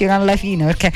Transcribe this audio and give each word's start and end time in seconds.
fino 0.00 0.14
alla 0.14 0.36
fine 0.36 0.64
perché 0.64 0.90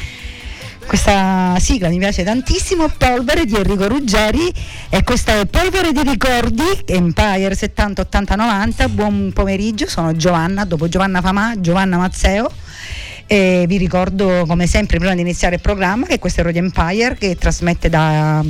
questa 0.86 1.56
sigla 1.58 1.88
mi 1.88 1.98
piace 1.98 2.24
tantissimo, 2.24 2.88
Polvere 2.96 3.44
di 3.44 3.54
Enrico 3.54 3.86
Ruggeri 3.86 4.52
e 4.88 5.02
questa 5.02 5.40
è 5.40 5.46
Polvere 5.46 5.92
di 5.92 6.02
Ricordi, 6.02 6.62
Empire 6.86 7.54
70 7.54 8.02
80 8.02 8.34
90, 8.34 8.88
buon 8.90 9.30
pomeriggio, 9.34 9.88
sono 9.88 10.14
Giovanna, 10.14 10.64
dopo 10.64 10.88
Giovanna 10.88 11.20
Famà, 11.20 11.54
Giovanna 11.58 11.98
Mazzeo 11.98 12.50
e 13.26 13.64
vi 13.66 13.78
ricordo 13.78 14.44
come 14.46 14.66
sempre 14.66 14.98
prima 14.98 15.14
di 15.14 15.22
iniziare 15.22 15.56
il 15.56 15.60
programma 15.60 16.06
che 16.06 16.18
questo 16.18 16.40
è 16.40 16.44
Radio 16.44 16.62
Empire 16.62 17.16
che 17.18 17.36
trasmette 17.36 17.88
da 17.88 18.42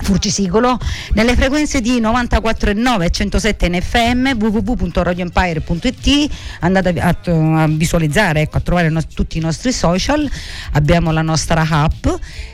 Furcisicolo 0.00 0.78
nelle 1.14 1.34
frequenze 1.34 1.80
di 1.80 2.00
94,9 2.00 3.02
e 3.02 3.10
107 3.10 3.66
in 3.66 3.80
FM 3.80 4.30
www.radioempire.it 4.38 6.30
andate 6.60 7.00
a, 7.00 7.16
a 7.62 7.66
visualizzare 7.66 8.42
ecco, 8.42 8.58
a 8.58 8.60
trovare 8.60 8.90
no, 8.90 9.00
tutti 9.12 9.38
i 9.38 9.40
nostri 9.40 9.72
social. 9.72 10.30
Abbiamo 10.72 11.10
la 11.10 11.22
nostra 11.22 11.66
app 11.68 12.06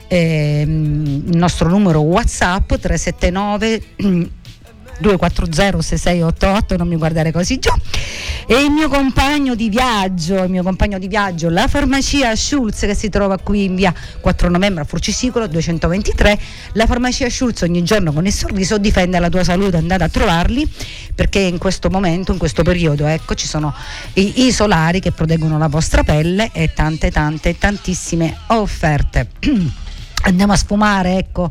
ehm, 0.09 1.25
il 1.31 1.37
nostro 1.37 1.69
numero 1.69 2.00
whatsapp 2.00 2.75
379 2.75 3.83
240 4.98 5.83
6688 5.83 6.77
non 6.77 6.89
mi 6.89 6.97
guardare 6.97 7.33
così 7.33 7.59
già 7.59 7.75
e 8.47 8.62
il 8.62 8.70
mio 8.70 8.89
compagno 8.89 9.55
di 9.55 9.69
viaggio 9.69 10.42
il 10.42 10.50
mio 10.50 10.62
compagno 10.62 10.98
di 10.98 11.09
viaggio 11.09 11.48
la 11.48 11.67
farmacia 11.67 12.34
Schulz 12.37 12.81
che 12.81 12.95
si 12.95 13.09
trova 13.09 13.39
qui 13.39 13.65
in 13.65 13.75
via 13.75 13.92
4 14.20 14.48
novembre 14.48 14.83
a 14.83 14.84
Furcisicolo 14.84 15.47
223 15.47 16.39
la 16.72 16.87
farmacia 16.87 17.28
Schulz 17.28 17.62
ogni 17.62 17.83
giorno 17.83 18.12
con 18.12 18.27
il 18.27 18.33
sorriso 18.33 18.78
difende 18.78 19.19
la 19.19 19.28
tua 19.28 19.45
salute 19.45 19.77
andate 19.77 20.05
a 20.05 20.09
trovarli 20.09 20.70
perché 21.15 21.39
in 21.39 21.59
questo 21.59 21.89
momento 21.91 22.33
in 22.33 22.39
questo 22.39 22.62
periodo 22.62 23.06
ecco 23.06 23.34
ci 23.34 23.47
sono 23.47 23.75
i, 24.15 24.47
i 24.47 24.53
solari 24.53 25.00
che 25.00 25.12
proteggono 25.12 25.59
la 25.59 25.69
vostra 25.69 26.03
pelle 26.03 26.50
e 26.53 26.72
tante 26.75 27.11
tante 27.11 27.56
tantissime 27.56 28.37
offerte 28.48 29.28
Andiamo 30.27 30.55
a 30.55 30.56
sfumare 30.56 31.19
ecco, 31.19 31.50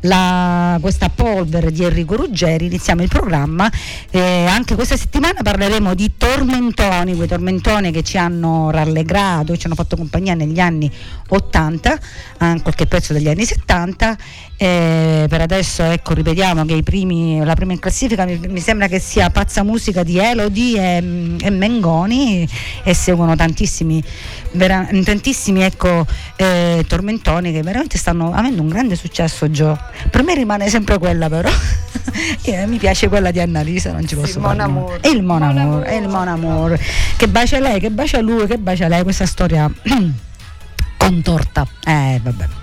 la, 0.00 0.76
questa 0.82 1.08
polvere 1.08 1.72
di 1.72 1.84
Enrico 1.84 2.16
Ruggeri, 2.16 2.66
iniziamo 2.66 3.00
il 3.02 3.08
programma. 3.08 3.70
Eh, 4.10 4.44
anche 4.44 4.74
questa 4.74 4.98
settimana 4.98 5.40
parleremo 5.42 5.94
di 5.94 6.12
tormentoni, 6.18 7.16
quei 7.16 7.26
tormentoni 7.26 7.90
che 7.90 8.02
ci 8.02 8.18
hanno 8.18 8.70
rallegrato, 8.70 9.56
ci 9.56 9.64
hanno 9.64 9.74
fatto 9.74 9.96
compagnia 9.96 10.34
negli 10.34 10.60
anni 10.60 10.90
80, 11.28 11.98
anche 12.38 12.62
qualche 12.62 12.86
pezzo 12.86 13.14
degli 13.14 13.28
anni 13.28 13.46
70. 13.46 14.16
Eh, 14.62 15.24
per 15.26 15.40
adesso 15.40 15.82
ecco, 15.84 16.12
ripetiamo 16.12 16.66
che 16.66 16.82
primi, 16.82 17.42
la 17.42 17.54
prima 17.54 17.72
in 17.72 17.78
classifica 17.78 18.26
mi, 18.26 18.38
mi, 18.46 18.60
sembra 18.60 18.88
che 18.88 19.00
sia 19.00 19.30
Pazza 19.30 19.62
Musica 19.62 20.02
di 20.02 20.18
Elodie 20.18 20.98
e, 20.98 21.36
e 21.40 21.48
Mengoni 21.48 22.46
e 22.82 22.92
seguono 22.92 23.34
tantissimi, 23.36 24.04
vera, 24.52 24.86
tantissimi 25.02 25.62
ecco, 25.62 26.04
eh, 26.36 26.84
tormentoni 26.86 27.52
che 27.52 27.62
veramente 27.62 27.96
stanno 27.96 28.34
avendo 28.34 28.60
un 28.60 28.68
grande 28.68 28.96
successo 28.96 29.50
Gio. 29.50 29.78
Per 30.10 30.22
me 30.22 30.34
rimane 30.34 30.68
sempre 30.68 30.98
quella 30.98 31.30
però. 31.30 31.48
mi 32.66 32.76
piace 32.76 33.08
quella 33.08 33.30
di 33.30 33.40
Annalisa, 33.40 33.92
non 33.92 34.06
ci 34.06 34.14
posso 34.14 34.36
il 34.36 34.44
fare. 34.44 34.98
E 35.00 35.08
il 35.08 35.22
Mon 35.22 35.40
Amour, 35.40 35.86
e 35.86 35.96
il 35.96 36.06
Mon 36.06 36.28
Amour. 36.28 36.78
Che 37.16 37.28
bacia 37.28 37.58
lei, 37.60 37.80
che 37.80 37.88
bacia 37.88 38.20
lui, 38.20 38.46
che 38.46 38.58
bacia 38.58 38.88
lei, 38.88 39.04
questa 39.04 39.24
storia 39.24 39.72
contorta. 40.98 41.66
Eh, 41.82 42.20
vabbè. 42.22 42.59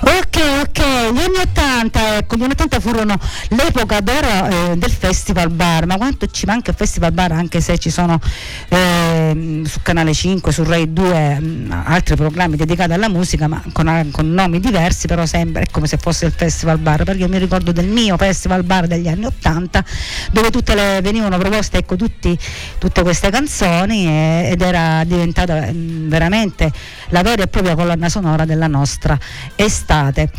Ok, 0.00 0.38
ok, 0.62 0.80
gli 1.12 1.18
anni 1.18 1.38
80, 1.42 2.16
ecco, 2.18 2.36
gli 2.36 2.42
anni 2.42 2.52
80 2.52 2.80
furono 2.80 3.18
l'epoca 3.48 4.00
d'oro 4.00 4.26
eh, 4.26 4.76
del 4.76 4.90
Festival 4.90 5.50
Bar, 5.50 5.86
ma 5.86 5.96
quanto 5.96 6.26
ci 6.26 6.46
manca 6.46 6.70
il 6.70 6.76
Festival 6.76 7.12
Bar 7.12 7.32
anche 7.32 7.60
se 7.60 7.78
ci 7.78 7.90
sono 7.90 8.20
eh, 8.68 9.62
su 9.64 9.80
Canale 9.82 10.14
5, 10.14 10.52
su 10.52 10.64
Rai 10.64 10.92
2 10.92 11.38
mh, 11.40 11.44
mm, 11.44 11.72
altri 11.84 12.16
programmi 12.16 12.56
dedicati 12.56 12.92
alla 12.92 13.08
musica, 13.08 13.48
ma 13.48 13.62
con, 13.72 14.08
con, 14.10 14.30
nomi 14.30 14.60
diversi, 14.60 15.06
però 15.06 15.26
sempre 15.26 15.62
è 15.62 15.66
come 15.70 15.86
se 15.86 15.96
fosse 15.96 16.26
il 16.26 16.32
Festival 16.32 16.78
Bar, 16.78 17.04
perché 17.04 17.22
io 17.22 17.28
mi 17.28 17.38
ricordo 17.38 17.72
del 17.72 17.86
mio 17.88 18.16
Festival 18.16 18.62
Bar 18.62 18.86
degli 18.86 19.08
anni 19.08 19.24
80 19.26 19.84
dove 20.30 20.50
tutte 20.50 20.74
le, 20.74 21.00
venivano 21.02 21.38
proposte 21.38 21.78
ecco, 21.78 21.96
tutti, 21.96 22.38
tutte 22.78 23.02
queste 23.02 23.30
canzoni 23.30 24.06
e, 24.06 24.48
ed 24.52 24.60
era 24.60 25.04
diventata 25.04 25.54
mh, 25.54 25.76
mm, 25.76 26.08
veramente 26.08 26.72
la 27.12 27.22
vera 27.22 27.44
e 27.44 27.46
propria 27.46 27.74
colonna 27.74 28.10
sonora 28.10 28.44
della 28.44 28.66
nostra 28.66 29.18
estate 29.54 29.82
estate. 29.82 30.30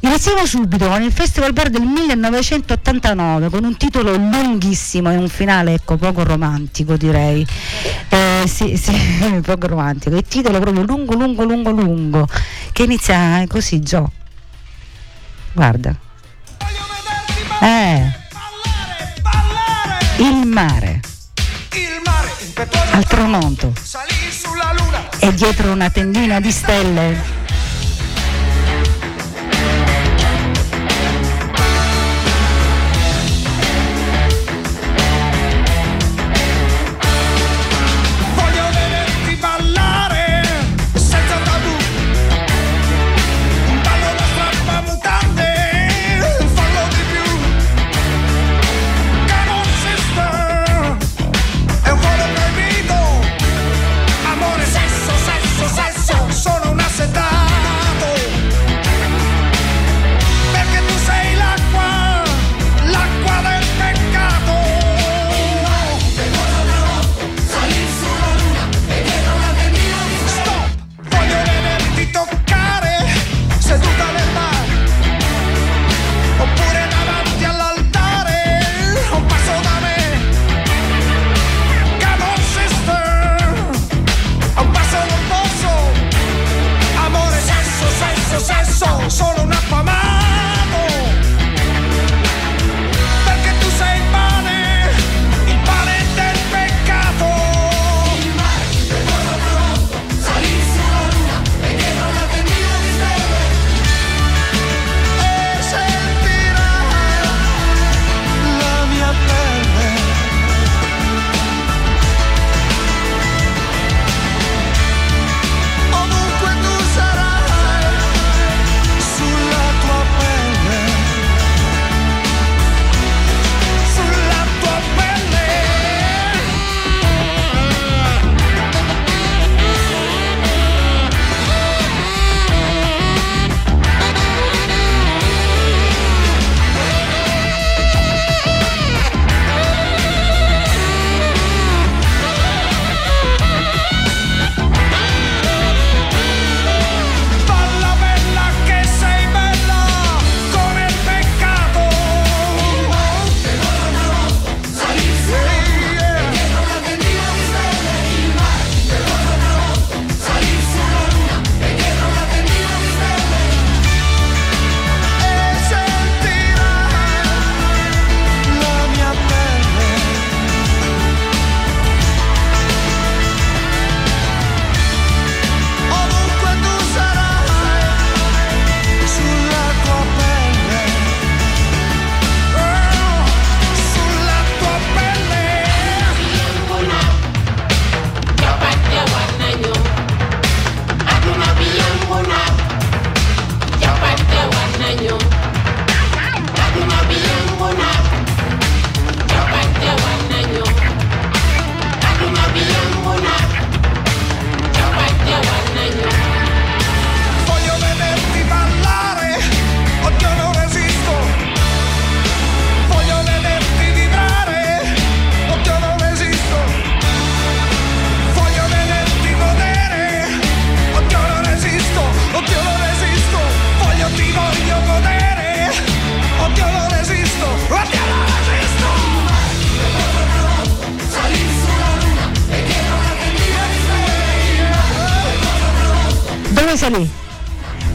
Iniziamo 0.00 0.44
subito 0.46 0.88
con 0.88 1.00
il 1.02 1.12
Festival 1.12 1.52
Bar 1.52 1.70
del 1.70 1.82
1989 1.82 3.50
con 3.50 3.62
un 3.62 3.76
titolo 3.76 4.16
lunghissimo 4.16 5.12
e 5.12 5.16
un 5.16 5.28
finale 5.28 5.74
ecco, 5.74 5.96
poco 5.96 6.24
romantico 6.24 6.96
direi. 6.96 7.46
Eh, 8.08 8.42
sì, 8.46 8.76
sì, 8.76 8.92
poco 9.42 9.68
romantico. 9.68 10.16
Il 10.16 10.24
titolo 10.26 10.58
proprio 10.58 10.82
lungo, 10.84 11.14
lungo, 11.14 11.44
lungo, 11.44 11.70
lungo 11.70 12.28
che 12.72 12.82
inizia 12.82 13.44
così, 13.46 13.78
Gio. 13.80 14.10
Guarda. 15.52 15.94
Eh. 17.60 18.20
Il 20.18 20.46
mare. 20.46 21.01
Al 22.92 23.04
tramonto. 23.06 23.72
E 25.18 25.34
dietro 25.34 25.72
una 25.72 25.90
tendina 25.90 26.38
di 26.38 26.52
stelle 26.52 27.41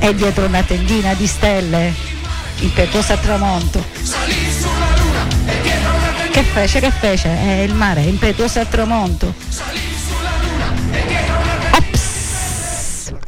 E 0.08 0.16
dietro 0.16 0.46
una 0.46 0.64
tendina 0.64 1.14
di 1.16 1.28
stelle, 1.28 1.94
impetuosa 2.60 3.16
a 3.16 3.18
tramonto. 3.18 3.84
Che 6.32 6.44
fece, 6.44 6.80
che 6.80 6.92
fece? 6.92 7.28
È 7.28 7.62
il 7.64 7.74
mare, 7.74 8.04
impetuosa 8.04 8.62
a 8.62 8.66
tramonto. 8.66 9.34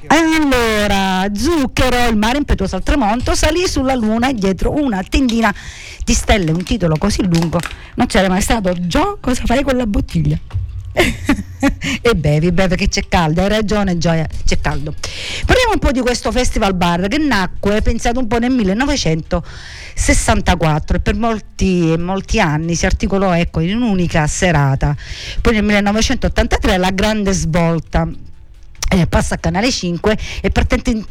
Allora, 0.08 1.28
zucchero, 1.36 2.08
il 2.08 2.16
mare 2.16 2.38
impetuoso 2.38 2.78
al 2.78 2.84
tramonto, 2.84 3.36
salì 3.36 3.68
sulla 3.68 3.96
luna 3.96 4.30
e 4.30 4.34
dietro 4.34 4.72
una 4.72 5.04
tendina 5.04 5.54
di 6.06 6.14
stelle, 6.14 6.52
un 6.52 6.64
titolo 6.64 6.96
così 6.98 7.28
lungo, 7.28 7.60
non 7.96 8.08
c'era 8.08 8.30
mai 8.30 8.42
stato. 8.42 8.74
Gio, 8.88 9.18
cosa 9.20 9.42
fai 9.46 9.64
con 9.64 9.76
la 9.76 9.86
bottiglia? 9.86 10.38
e 12.02 12.16
bevi, 12.16 12.52
bevi 12.52 12.76
che 12.76 12.90
c'è 12.90 13.08
caldo, 13.08 13.42
hai 13.42 13.50
ragione 13.50 13.98
Gioia, 13.98 14.28
c'è 14.46 14.60
caldo. 14.60 14.94
Parliamo 15.46 15.72
un 15.74 15.80
po' 15.80 15.92
di 15.92 16.02
questo 16.02 16.32
festival 16.32 16.76
bar 16.76 17.08
che 17.08 17.18
nacque, 17.18 17.82
pensato 17.82 18.20
un 18.20 18.28
po' 18.28 18.38
nel 18.40 18.52
1964 18.52 20.98
e 20.98 21.00
per 21.00 21.16
molti, 21.16 21.96
molti 21.98 22.40
anni 22.40 22.76
si 22.76 22.86
articolò 22.86 23.36
ecco, 23.36 23.62
in 23.62 23.76
un'unica 23.76 24.28
serata. 24.28 24.96
Poi 25.42 25.54
nel 25.54 25.64
1983 25.64 26.78
la 26.78 26.92
grande 26.92 27.32
svolta 27.32 28.08
eh, 28.90 29.08
passa 29.08 29.36
a 29.36 29.38
Canale 29.38 29.72
5 29.72 30.18
e 30.42 30.50
per 30.50 30.66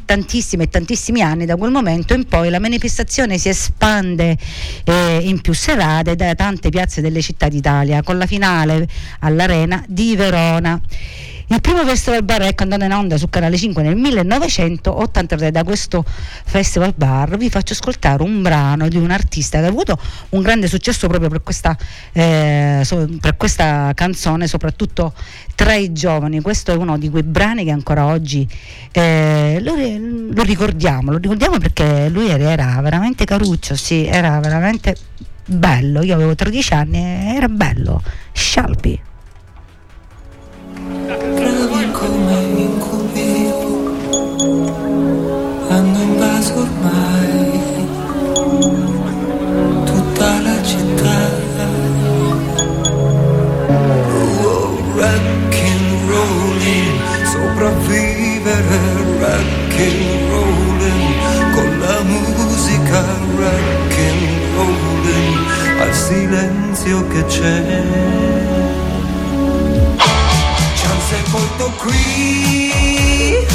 tantissimi 0.05 0.65
e 0.65 0.69
tantissimi 0.69 1.23
anni 1.23 1.47
da 1.47 1.57
quel 1.57 1.71
momento 1.71 2.13
in 2.13 2.27
poi 2.27 2.51
la 2.51 2.59
manifestazione 2.59 3.39
si 3.39 3.49
espande 3.49 4.37
eh, 4.85 5.21
in 5.23 5.41
più 5.41 5.53
serate 5.55 6.17
da 6.17 6.35
tante 6.35 6.71
piazze 6.71 7.01
delle 7.01 7.23
città 7.23 7.49
d'Italia 7.49 8.03
con 8.03 8.19
la 8.19 8.27
finale 8.27 8.87
all'Arena 9.21 9.83
di 9.87 10.17
Verona. 10.17 10.81
Il 11.51 11.63
primo 11.63 11.83
festival 11.87 12.23
bar 12.25 12.43
è 12.43 12.53
andato 12.55 12.85
in 12.85 12.93
onda 12.93 13.17
su 13.17 13.31
Canale 13.31 13.57
5 13.57 13.83
nel 13.83 13.97
1983 13.97 15.51
da 15.51 15.65
questo 15.65 16.05
festival 16.05 16.93
bar 16.95 17.39
vi 17.39 17.49
faccio 17.49 17.73
ascoltare 17.73 18.23
un 18.23 18.43
brano 18.43 18.87
di 18.87 18.99
un 18.99 19.11
artista 19.11 19.59
che 19.59 19.65
ha 19.65 19.69
avuto 19.69 19.99
un 20.31 20.43
grande 20.43 20.69
successo 20.69 21.09
proprio 21.09 21.31
per 21.31 21.43
questa, 21.43 21.75
eh, 22.13 22.87
per 23.19 23.39
questa 23.39 23.93
canzone, 23.95 24.47
soprattutto 24.47 25.15
tra 25.55 25.73
i 25.73 25.91
giovani. 25.95 26.43
Questo 26.43 26.73
è 26.73 26.77
uno 26.77 26.99
di 26.99 27.09
quei 27.09 27.23
brani 27.23 27.65
che 27.65 27.71
ancora 27.71 28.05
oggi 28.05 28.47
eh, 28.93 29.59
lo, 29.63 29.75
lo, 29.75 30.43
ricordiamo, 30.43 31.13
lo 31.13 31.17
ricordiamo 31.17 31.57
perché 31.57 32.11
lui 32.11 32.29
era, 32.29 32.51
era 32.51 32.79
veramente 32.83 33.25
caruccio, 33.25 33.75
sì, 33.75 34.05
era 34.05 34.39
veramente 34.41 34.95
bello. 35.47 36.03
Io 36.03 36.15
avevo 36.15 36.35
13 36.35 36.75
anni 36.75 36.99
e 36.99 37.35
era 37.37 37.49
bello. 37.49 38.03
Scialpi. 38.33 39.01
Silenzio 66.89 67.07
che 67.09 67.25
c'è. 67.27 67.83
Sepolto 71.09 71.73
qui, 71.79 73.47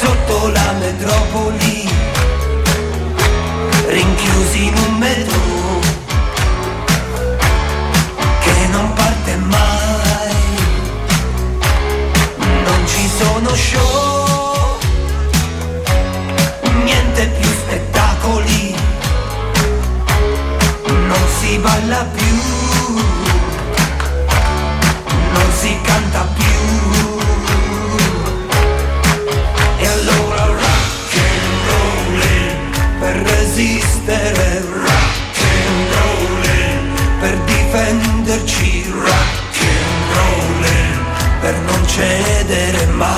sotto 0.00 0.48
la 0.48 0.72
metropoli, 0.78 1.88
rinchiusi 3.88 4.66
in 4.66 4.74
un 4.86 4.98
metro 4.98 5.40
che 8.40 8.66
non 8.70 8.92
parte 8.92 9.36
mai, 9.36 10.34
non 12.64 12.86
ci 12.86 13.08
sono 13.16 13.54
show, 13.54 14.13
si 21.54 21.60
balla 21.60 22.04
più 22.12 22.34
non 25.32 25.52
si 25.60 25.78
canta 25.82 26.26
più. 26.34 27.22
E 29.78 29.86
allora 29.86 30.46
rock 30.46 31.14
and 31.14 31.58
rollin' 31.68 32.98
per 32.98 33.16
resistere, 33.16 34.64
rock 34.84 35.38
and 35.38 35.92
rollin' 35.94 36.92
per 37.20 37.38
difenderci, 37.44 38.90
rock 38.90 39.58
and 39.60 40.16
rollin' 40.16 41.04
per 41.40 41.54
non 41.60 41.86
cedere 41.86 42.86
mai. 42.86 43.13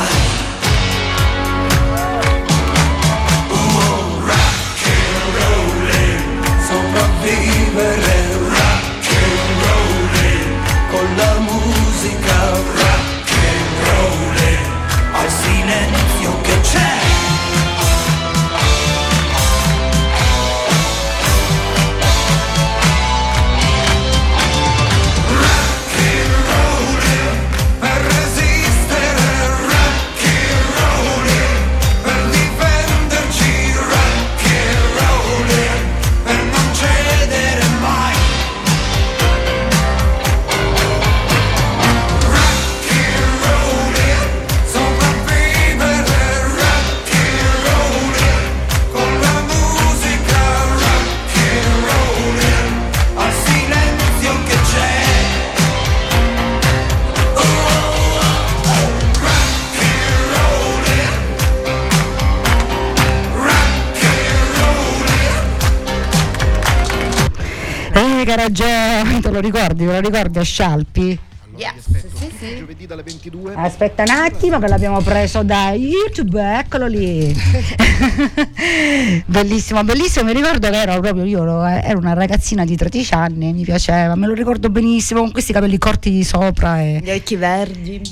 Ricordi? 69.76 69.84
Te 69.84 69.84
lo 69.84 70.00
ricordi 70.00 70.38
a 70.38 70.42
Scialpi? 70.42 71.18
Allora, 71.56 71.72
vi 71.72 71.94
aspetto 71.94 72.58
giovedì 72.58 72.86
dalle 72.86 73.02
22. 73.02 73.54
Aspetta 73.54 74.02
un 74.02 74.10
attimo 74.10 74.58
che 74.58 74.68
l'abbiamo 74.68 75.00
preso 75.00 75.42
da 75.42 75.70
YouTube, 75.70 76.58
eccolo 76.58 76.86
lì. 76.86 77.34
bellissimo, 79.24 79.82
bellissimo. 79.82 80.26
Mi 80.26 80.34
ricordo 80.34 80.68
che 80.68 80.76
ero 80.76 81.00
proprio 81.00 81.24
io, 81.24 81.42
ero, 81.42 81.64
ero 81.64 81.98
una 81.98 82.12
ragazzina 82.12 82.64
di 82.64 82.76
13 82.76 83.14
anni, 83.14 83.52
mi 83.54 83.64
piaceva, 83.64 84.14
me 84.16 84.26
lo 84.26 84.34
ricordo 84.34 84.68
benissimo 84.68 85.20
con 85.20 85.32
questi 85.32 85.52
capelli 85.54 85.78
corti 85.78 86.10
di 86.10 86.24
sopra 86.24 86.80
e 86.80 87.00
Gli 87.02 87.10
occhi 87.10 87.36
verdi. 87.36 88.02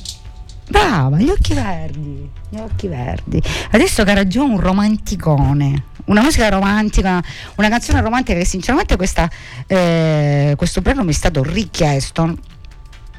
Brava, 0.67 1.19
gli 1.19 1.29
occhi 1.29 1.53
verdi, 1.53 2.31
gli 2.49 2.57
occhi 2.57 2.89
verdi. 2.89 3.43
Adesso 3.73 4.03
Caraggio 4.05 4.41
è 4.41 4.45
un 4.47 4.59
romanticone. 4.59 5.85
Una 6.07 6.21
musica 6.23 6.49
romantica, 6.49 7.23
una 7.57 7.69
canzone 7.69 8.01
romantica 8.01 8.39
che 8.39 8.45
sinceramente 8.45 8.97
questa, 8.97 9.31
eh, 9.67 10.55
questo 10.57 10.81
brano 10.81 11.03
mi 11.03 11.11
è 11.11 11.15
stato 11.15 11.43
richiesto. 11.43 12.37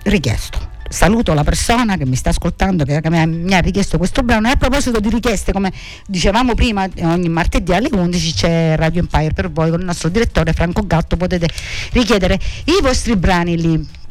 Richiesto. 0.04 0.74
Saluto 0.88 1.34
la 1.34 1.44
persona 1.44 1.98
che 1.98 2.06
mi 2.06 2.16
sta 2.16 2.30
ascoltando, 2.30 2.84
che, 2.84 3.02
che 3.02 3.10
mi, 3.10 3.20
ha, 3.20 3.26
mi 3.26 3.54
ha 3.56 3.60
richiesto 3.60 3.98
questo 3.98 4.22
brano. 4.22 4.48
E 4.48 4.52
a 4.52 4.56
proposito 4.56 5.00
di 5.00 5.10
richieste, 5.10 5.52
come 5.52 5.74
dicevamo 6.06 6.54
prima, 6.54 6.88
ogni 7.02 7.28
martedì 7.28 7.74
alle 7.74 7.90
11 7.92 8.34
c'è 8.34 8.76
Radio 8.76 9.00
Empire 9.02 9.34
per 9.34 9.52
voi 9.52 9.72
con 9.72 9.80
il 9.80 9.86
nostro 9.86 10.10
direttore 10.10 10.54
Franco 10.54 10.86
Gatto. 10.86 11.18
Potete 11.18 11.50
richiedere 11.92 12.40
i 12.66 12.78
vostri 12.82 13.16
brani 13.16 13.60
lì. 13.60 14.04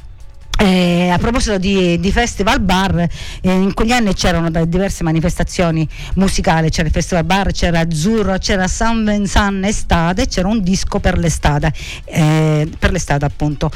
Eh, 0.57 1.09
a 1.09 1.19
proposito 1.19 1.59
di, 1.59 1.99
di 1.99 2.13
festival 2.13 2.61
bar, 2.61 2.97
eh, 2.99 3.53
in 3.53 3.75
quegli 3.75 3.91
anni 3.91 4.15
c'erano 4.15 4.51
diverse 4.65 5.03
manifestazioni 5.03 5.87
musicali, 6.15 6.71
c'era 6.71 6.87
il 6.87 6.93
festival 6.93 7.25
bar, 7.25 7.51
c'era 7.51 7.81
Azzurro, 7.81 8.39
c'era 8.39 8.69
San 8.69 9.05
Vincent 9.05 9.65
estate, 9.65 10.27
c'era 10.27 10.47
un 10.47 10.63
disco 10.63 11.01
per 11.01 11.19
l'estate, 11.19 11.73
eh, 12.05 12.69
per 12.79 12.93
l'estate 12.93 13.25
appunto. 13.25 13.71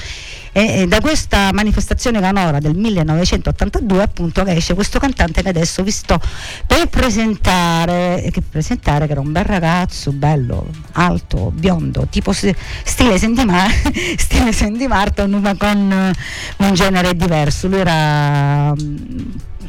E, 0.59 0.81
e 0.81 0.87
da 0.89 0.99
questa 1.01 1.53
manifestazione 1.53 2.19
canora 2.19 2.59
del 2.59 2.75
1982 2.75 4.03
appunto 4.03 4.45
esce 4.45 4.75
questo 4.75 4.99
cantante 4.99 5.41
che 5.41 5.51
adesso 5.51 5.85
vi 5.85 5.93
sto 5.93 6.19
per 6.67 6.89
presentare, 6.89 8.29
che 8.33 8.43
presentare 8.43 9.07
che 9.07 9.13
era 9.13 9.21
un 9.21 9.31
bel 9.31 9.45
ragazzo, 9.45 10.11
bello, 10.11 10.67
alto, 10.95 11.53
biondo, 11.55 12.09
tipo 12.11 12.33
stile 12.33 13.19
Sandy, 13.19 13.45
Mar- 13.45 13.71
stile 14.19 14.53
Sandy 14.53 14.89
Martin 14.89 15.31
ma 15.41 15.55
con 15.57 16.13
un 16.57 16.75
genere 16.75 17.15
diverso. 17.15 17.69
Lui 17.69 17.79
era 17.79 18.75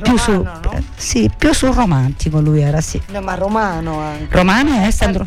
più, 0.01 0.17
su, 0.17 0.31
no? 0.31 0.84
sì, 0.96 1.29
più 1.36 1.53
sul 1.53 1.69
romantico 1.69 2.39
lui 2.39 2.62
era, 2.62 2.79
sì. 2.81 3.01
No, 3.12 3.22
ma 3.22 3.36
romano 3.36 4.00
anche. 4.00 4.27
Romano 4.36 4.81
è 4.81 4.91
Sandro. 4.91 5.25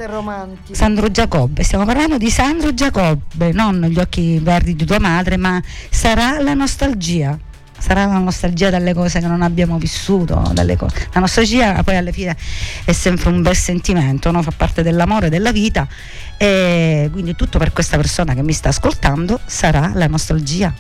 Sandro 0.71 1.11
Giacobbe, 1.11 1.63
stiamo 1.63 1.85
parlando 1.85 2.17
di 2.17 2.31
Sandro 2.31 2.73
Giacobbe, 2.73 3.53
non 3.53 3.81
gli 3.83 3.99
occhi 3.99 4.39
verdi 4.39 4.75
di 4.75 4.85
tua 4.85 4.99
madre, 4.99 5.37
ma 5.37 5.61
sarà 5.91 6.41
la 6.41 6.55
nostalgia. 6.55 7.39
Sarà 7.79 8.07
la 8.07 8.19
nostalgia 8.19 8.71
dalle 8.71 8.95
cose 8.95 9.19
che 9.19 9.27
non 9.27 9.43
abbiamo 9.43 9.77
vissuto, 9.77 10.41
la 10.55 11.19
nostalgia 11.19 11.83
poi 11.83 11.97
alla 11.97 12.13
fine 12.13 12.37
è 12.85 12.93
sempre 12.93 13.29
un 13.29 13.43
bel 13.43 13.57
sentimento, 13.57 14.31
no? 14.31 14.41
fa 14.41 14.53
parte 14.57 14.85
dell'amore, 14.85 15.29
della 15.29 15.51
vita 15.51 15.89
e 16.37 17.09
quindi 17.11 17.35
tutto 17.35 17.59
per 17.59 17.73
questa 17.73 17.97
persona 17.97 18.35
che 18.35 18.43
mi 18.45 18.53
sta 18.53 18.69
ascoltando 18.69 19.41
sarà 19.47 19.91
la 19.95 20.07
nostalgia. 20.07 20.73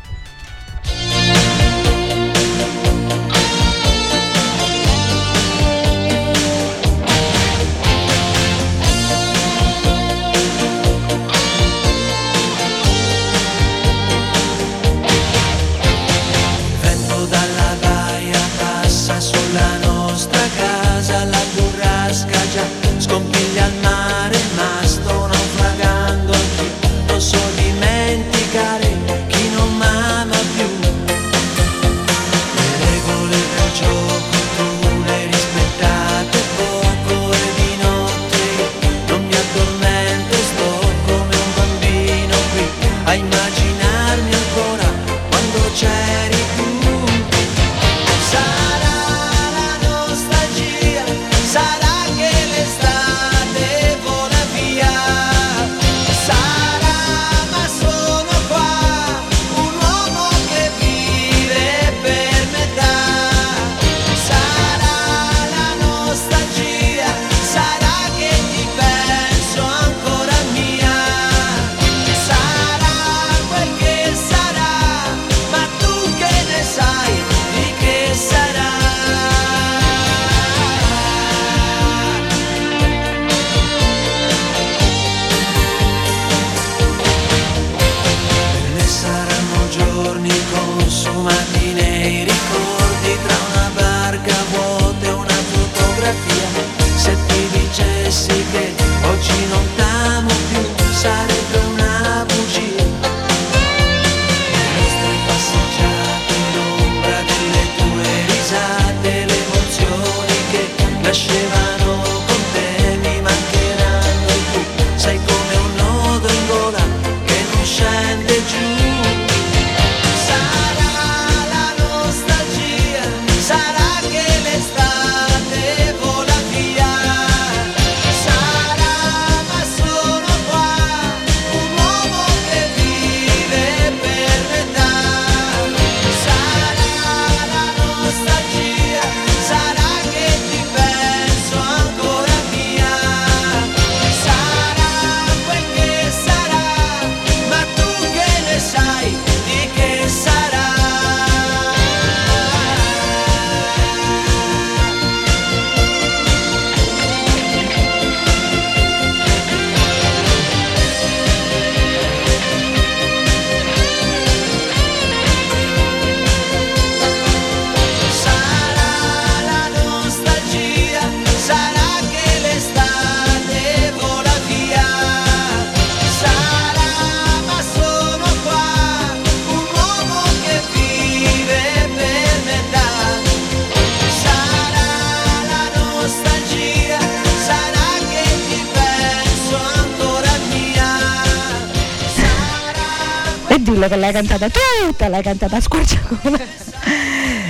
L'hai 194.12 194.22
cantata 194.26 194.48
tutta, 194.50 195.08
l'hai 195.08 195.22
cantata 195.22 195.56
a 195.56 195.60
squarciagola. 195.60 196.38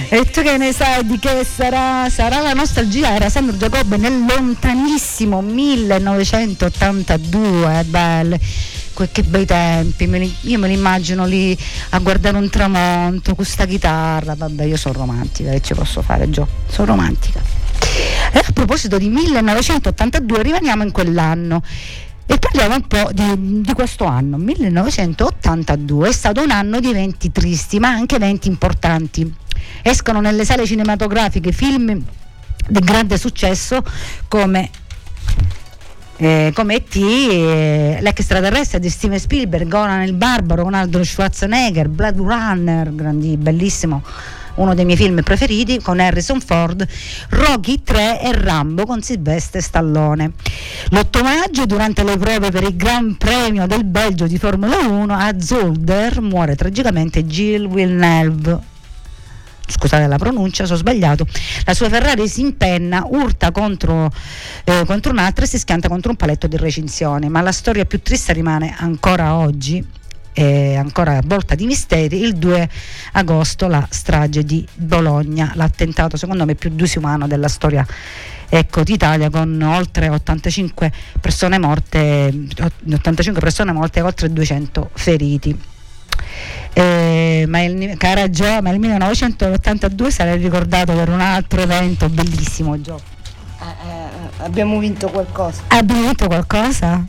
E 0.09 0.31
tu 0.31 0.43
che 0.43 0.57
ne 0.59 0.73
sai 0.73 1.05
di 1.05 1.19
che 1.19 1.45
sarà? 1.45 2.09
Sarà 2.09 2.41
la 2.41 2.53
nostalgia, 2.53 3.13
era 3.15 3.29
Sandro 3.29 3.57
Giacobbe 3.57 3.97
nel 3.97 4.25
lontanissimo 4.25 5.41
1982, 5.41 7.81
eh, 7.81 7.85
belle. 7.85 8.39
Que- 8.93 9.09
che 9.11 9.23
bei 9.23 9.47
tempi, 9.47 10.07
me 10.07 10.19
li- 10.19 10.37
io 10.43 10.59
me 10.59 10.69
li 10.69 10.75
immagino 10.75 11.25
lì 11.25 11.57
a 11.91 11.99
guardare 11.99 12.37
un 12.37 12.51
tramonto 12.51 13.35
con 13.35 13.37
questa 13.37 13.65
chitarra, 13.65 14.35
vabbè 14.37 14.65
io 14.65 14.77
sono 14.77 14.99
romantica, 14.99 15.51
che 15.51 15.63
ci 15.63 15.73
posso 15.73 16.03
fare 16.03 16.29
Gio? 16.29 16.47
Sono 16.69 16.89
romantica. 16.89 17.41
E 18.33 18.39
a 18.39 18.53
proposito 18.53 18.99
di 18.99 19.09
1982, 19.09 20.43
rimaniamo 20.43 20.83
in 20.83 20.93
quell'anno 20.93 21.63
e 22.33 22.39
parliamo 22.39 22.77
un 22.77 22.87
po' 22.87 23.11
di, 23.13 23.61
di 23.61 23.73
questo 23.75 24.05
anno. 24.05 24.39
1982 24.39 26.09
è 26.09 26.13
stato 26.13 26.43
un 26.43 26.51
anno 26.51 26.81
di 26.81 26.89
eventi 26.89 27.31
tristi, 27.31 27.79
ma 27.79 27.89
anche 27.89 28.17
eventi 28.17 28.49
importanti. 28.49 29.31
Escono 29.83 30.21
nelle 30.21 30.47
sale 30.47 30.65
cinematografiche 30.65 31.53
film 31.53 32.03
di 32.69 32.81
grande 32.81 33.19
successo 33.19 33.83
come 34.29 34.71
eh, 36.17 36.53
come 36.55 36.77
E.T., 36.77 36.97
eh, 36.97 37.99
l'extraterrestre 38.01 38.79
di 38.79 38.89
Steven 38.89 39.19
Spielberg, 39.19 39.69
Conan 39.69 40.03
il 40.03 40.13
Barbaro, 40.13 40.63
Arnold 40.63 41.01
Schwarzenegger, 41.01 41.89
Blood 41.89 42.17
Runner, 42.19 42.95
grandi, 42.95 43.37
bellissimo, 43.37 44.03
uno 44.57 44.75
dei 44.75 44.85
miei 44.85 44.97
film 44.97 45.23
preferiti 45.23 45.81
con 45.81 46.01
Harrison 46.01 46.41
Ford, 46.41 46.87
Rocky 47.31 47.83
3 47.83 48.21
e 48.21 48.33
Rambo 48.33 48.85
con 48.85 49.03
Silvestre 49.03 49.61
Stallone. 49.61 50.33
L'8 50.91 51.23
maggio, 51.23 51.67
durante 51.67 52.03
le 52.05 52.17
prove 52.17 52.51
per 52.51 52.63
il 52.63 52.77
Gran 52.77 53.17
Premio 53.17 53.67
del 53.67 53.85
Belgio 53.85 54.27
di 54.27 54.39
Formula 54.39 54.79
1, 54.79 55.15
a 55.15 55.41
Zolder 55.41 56.21
muore 56.21 56.57
tragicamente 56.57 57.27
Gilles 57.27 57.73
Villeneuve. 57.73 58.71
Scusate 59.65 60.07
la 60.07 60.19
pronuncia, 60.19 60.67
sono 60.67 60.77
sbagliato, 60.77 61.27
la 61.65 61.73
sua 61.73 61.89
Ferrari 61.89 62.29
si 62.29 62.43
impenna, 62.43 63.05
urta 63.09 63.53
contro, 63.53 64.13
eh, 64.65 64.85
contro 64.85 65.13
un'altra 65.13 65.45
e 65.45 65.49
si 65.49 65.59
schianta 65.59 65.89
contro 65.89 66.11
un 66.11 66.17
paletto 66.17 66.47
di 66.47 66.59
recinzione, 66.59 67.29
ma 67.29 67.41
la 67.41 67.53
storia 67.53 67.87
più 67.87 68.03
triste 68.03 68.35
rimane 68.35 68.75
ancora 68.77 69.37
oggi, 69.37 69.83
eh, 70.33 70.77
ancora 70.77 71.19
avvolta 71.19 71.55
di 71.55 71.67
misteri, 71.67 72.23
il 72.23 72.35
2 72.35 72.69
agosto 73.13 73.69
la 73.69 73.87
strage 73.91 74.45
di 74.45 74.67
Bologna, 74.75 75.53
l'attentato 75.55 76.17
secondo 76.17 76.45
me 76.45 76.55
più 76.55 76.71
disumano 76.71 77.27
della 77.27 77.49
storia 77.49 77.87
ecco, 78.49 78.83
d'Italia 78.83 79.31
con 79.31 79.61
oltre 79.63 80.09
85 80.11 80.93
persone 81.21 81.59
morte, 81.59 82.33
85 82.93 83.41
persone 83.41 83.73
morte 83.73 84.01
e 84.01 84.03
oltre 84.03 84.31
200 84.31 84.91
feriti. 84.93 85.59
Eh, 86.75 87.45
ma, 87.49 87.63
il, 87.63 87.97
cara 87.99 88.29
Gio, 88.31 88.61
ma 88.63 88.71
il 88.71 88.79
1982 88.79 90.11
sarà 90.11 90.35
ricordato 90.35 90.93
per 90.93 91.09
un 91.09 91.21
altro 91.21 91.61
evento 91.61 92.09
bellissimo 92.09 92.81
Gio. 92.81 93.01
Eh, 93.61 93.65
eh, 93.65 94.45
abbiamo 94.45 94.79
vinto 94.79 95.09
qualcosa. 95.09 95.63
Abbiamo 95.69 96.03
vinto 96.03 96.27
qualcosa? 96.27 97.05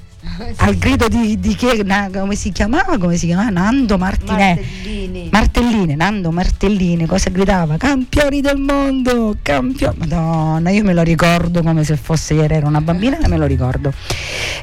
Al 0.57 0.75
grido 0.77 1.07
di, 1.09 1.39
di 1.39 1.53
che, 1.55 1.83
na- 1.83 2.09
come 2.11 2.35
si 2.35 2.51
chiamava? 2.51 2.97
Come 2.97 3.17
si 3.17 3.27
chiamava? 3.27 3.49
Nando 3.49 3.97
Martinè. 3.97 4.55
Martellini. 4.55 5.29
Martellini, 5.31 5.95
Nando 5.95 6.31
Martellini, 6.31 7.05
cosa 7.05 7.29
gridava? 7.29 7.77
Campioni 7.77 8.41
del 8.41 8.57
mondo, 8.57 9.35
campioni. 9.41 9.95
Madonna, 9.99 10.69
io 10.71 10.83
me 10.83 10.93
lo 10.93 11.03
ricordo 11.03 11.61
come 11.61 11.83
se 11.83 11.97
fosse 11.97 12.33
ieri, 12.33 12.55
ero 12.55 12.67
una 12.67 12.81
bambina 12.81 13.19
e 13.19 13.27
me 13.27 13.37
lo 13.37 13.45
ricordo. 13.45 13.93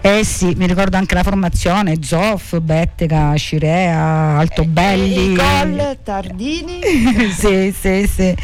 Eh 0.01 0.25
sì, 0.25 0.55
mi 0.57 0.67
ricordo 0.67 0.97
anche 0.97 1.15
la 1.15 1.23
formazione, 1.23 1.99
Zoff, 2.03 2.59
Bettega, 2.59 3.35
Scirea, 3.35 4.39
Altobelli. 4.39 5.33
I 5.33 5.35
gol, 5.35 5.99
Tardini. 6.03 6.81
sì, 7.37 7.73
sì, 7.79 8.09
sì, 8.13 8.35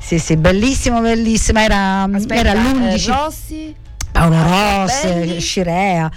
sì, 0.00 0.18
sì, 0.18 0.36
bellissimo, 0.36 1.00
bellissimo. 1.00 1.60
Era, 1.60 2.02
Aspetta, 2.04 2.34
era 2.34 2.52
eh, 2.52 2.56
l'11. 2.56 3.06
Rossi. 3.06 3.74
Paolo 4.14 4.36
Altobelli. 4.36 5.32
Ross, 5.34 5.38
Scirea. 5.38 6.10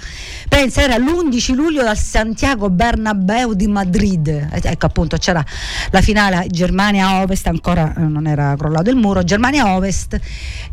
Pensa, 0.48 0.84
era 0.84 0.98
l'11 1.00 1.56
luglio 1.56 1.82
dal 1.82 1.98
Santiago 1.98 2.70
Bernabeu 2.70 3.54
di 3.54 3.68
Madrid. 3.68 4.28
Eh, 4.28 4.62
Ecco 4.64 4.86
appunto, 4.86 5.18
c'era 5.18 5.44
la 5.90 6.02
finale 6.02 6.46
Germania-Ovest, 6.48 7.48
ancora 7.48 7.92
eh, 7.96 8.02
non 8.02 8.28
era 8.28 8.56
crollato 8.56 8.92
il 8.92 8.98
muro, 8.98 9.24
Germania-Ovest, 9.24 10.20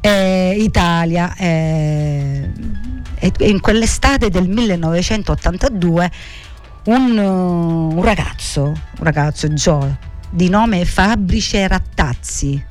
eh, 0.01 0.55
Italia. 0.59 1.35
eh, 1.37 2.51
e 3.19 3.33
in 3.49 3.61
quell'estate 3.61 4.29
del 4.29 4.47
1982 4.47 6.11
un, 6.85 7.17
uh, 7.17 7.97
un 7.97 8.03
ragazzo, 8.03 8.65
un 8.65 8.77
ragazzo, 8.99 9.49
Joe, 9.49 9.97
di 10.29 10.51
nome 10.51 10.85
Fabrice 10.85 11.67
Rattazzi, 11.67 12.63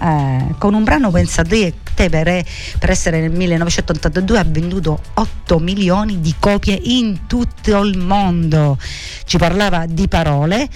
eh, 0.00 0.54
con 0.58 0.74
un 0.74 0.84
brano 0.84 1.10
pensate 1.10 1.74
te 1.94 2.08
per, 2.08 2.44
per 2.78 2.90
essere 2.90 3.20
nel 3.20 3.30
1982 3.32 4.38
ha 4.38 4.44
venduto 4.44 5.00
8 5.14 5.58
milioni 5.58 6.20
di 6.20 6.34
copie 6.38 6.78
in 6.82 7.26
tutto 7.26 7.82
il 7.82 7.98
mondo. 7.98 8.78
Ci 9.24 9.38
parlava 9.38 9.86
di 9.86 10.08
parole 10.08 10.68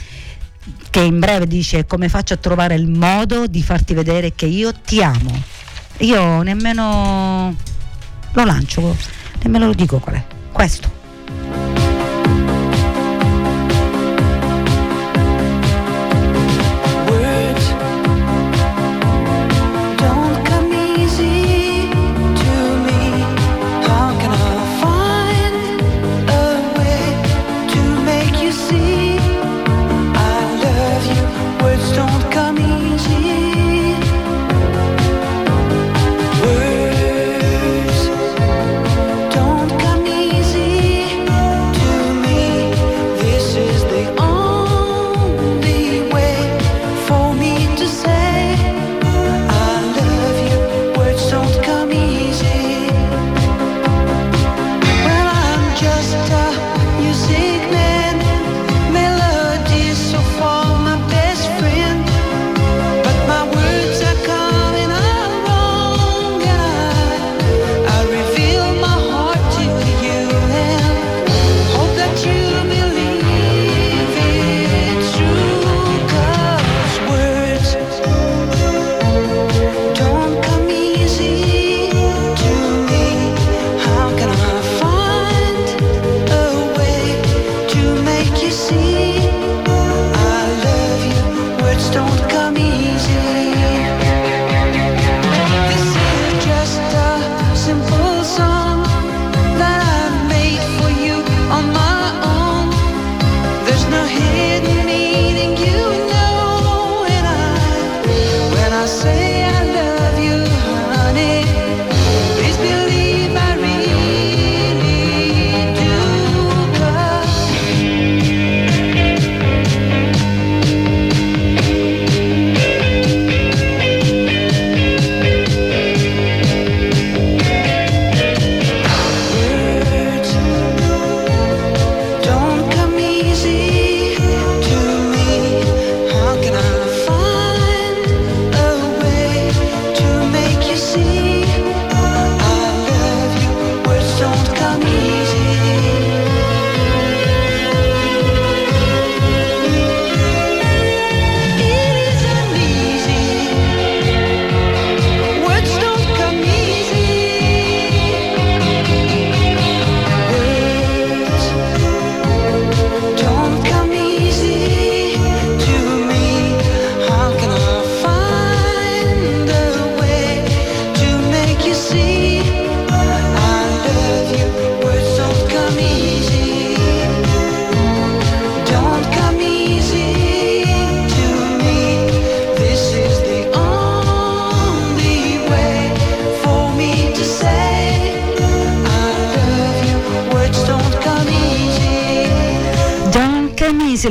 che 0.90 1.00
in 1.00 1.18
breve 1.18 1.46
dice 1.46 1.87
come 1.87 2.08
faccio 2.08 2.34
a 2.34 2.38
trovare 2.38 2.74
il 2.74 2.88
modo 2.88 3.46
di 3.46 3.62
farti 3.62 3.94
vedere 3.94 4.34
che 4.34 4.46
io 4.46 4.72
ti 4.72 5.02
amo? 5.02 5.42
Io 5.98 6.42
nemmeno 6.42 7.54
lo 8.32 8.44
lancio 8.44 8.96
nemmeno 9.42 9.66
lo 9.66 9.74
dico 9.74 9.98
qual 9.98 10.16
è. 10.16 10.24
Questo 10.52 11.84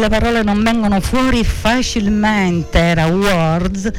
le 0.03 0.09
parole 0.09 0.43
non 0.43 0.61
vengono 0.63 0.99
fuori 0.99 1.45
facilmente, 1.45 2.77
era 2.77 3.05
Words 3.05 3.89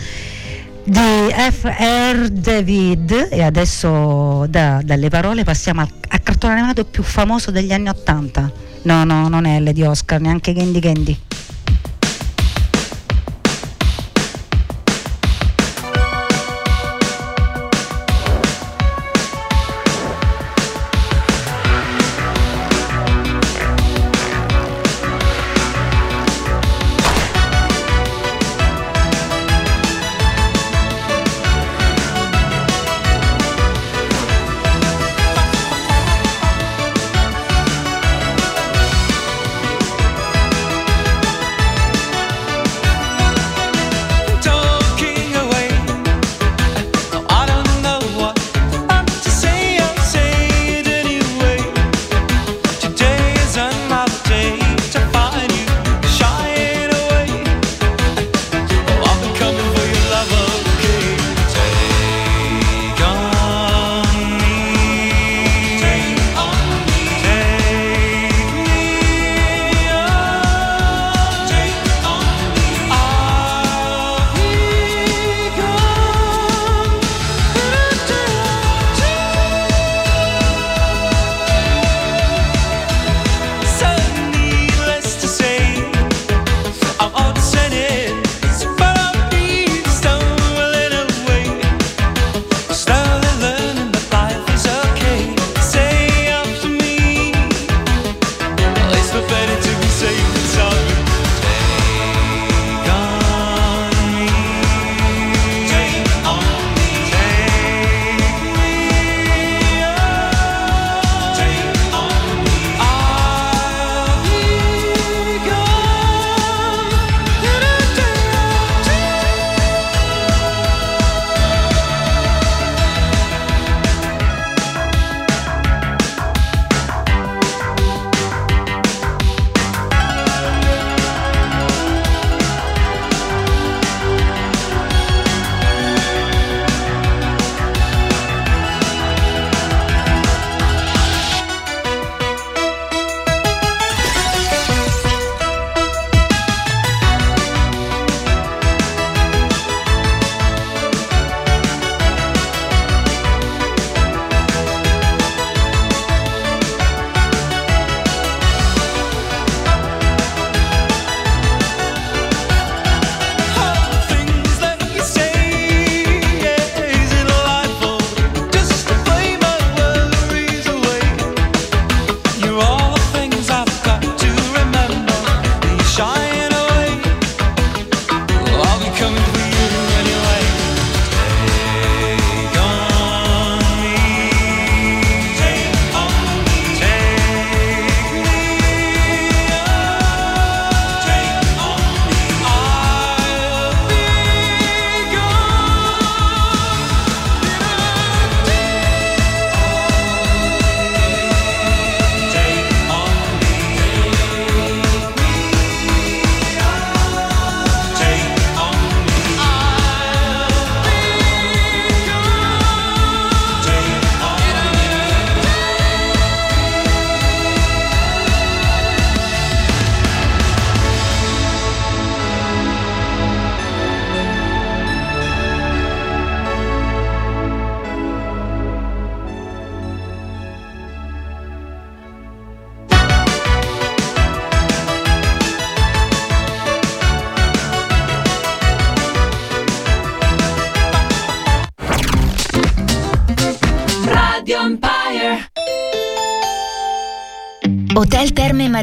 di 0.85 1.01
F.R. 1.01 2.29
David 2.29 3.29
e 3.31 3.43
adesso 3.43 4.45
da- 4.47 4.83
dalle 4.85 5.09
parole 5.09 5.45
passiamo 5.45 5.81
al, 5.81 5.89
al 6.09 6.23
cartone 6.23 6.53
animato 6.53 6.85
più 6.85 7.03
famoso 7.03 7.51
degli 7.51 7.73
anni 7.73 7.89
Ottanta. 7.89 8.53
No, 8.83 9.05
no, 9.05 9.29
non 9.29 9.47
è 9.47 9.59
L 9.61 9.73
di 9.73 9.83
Oscar, 9.83 10.21
neanche 10.21 10.53
Candy 10.53 10.79
Candy. 10.79 11.19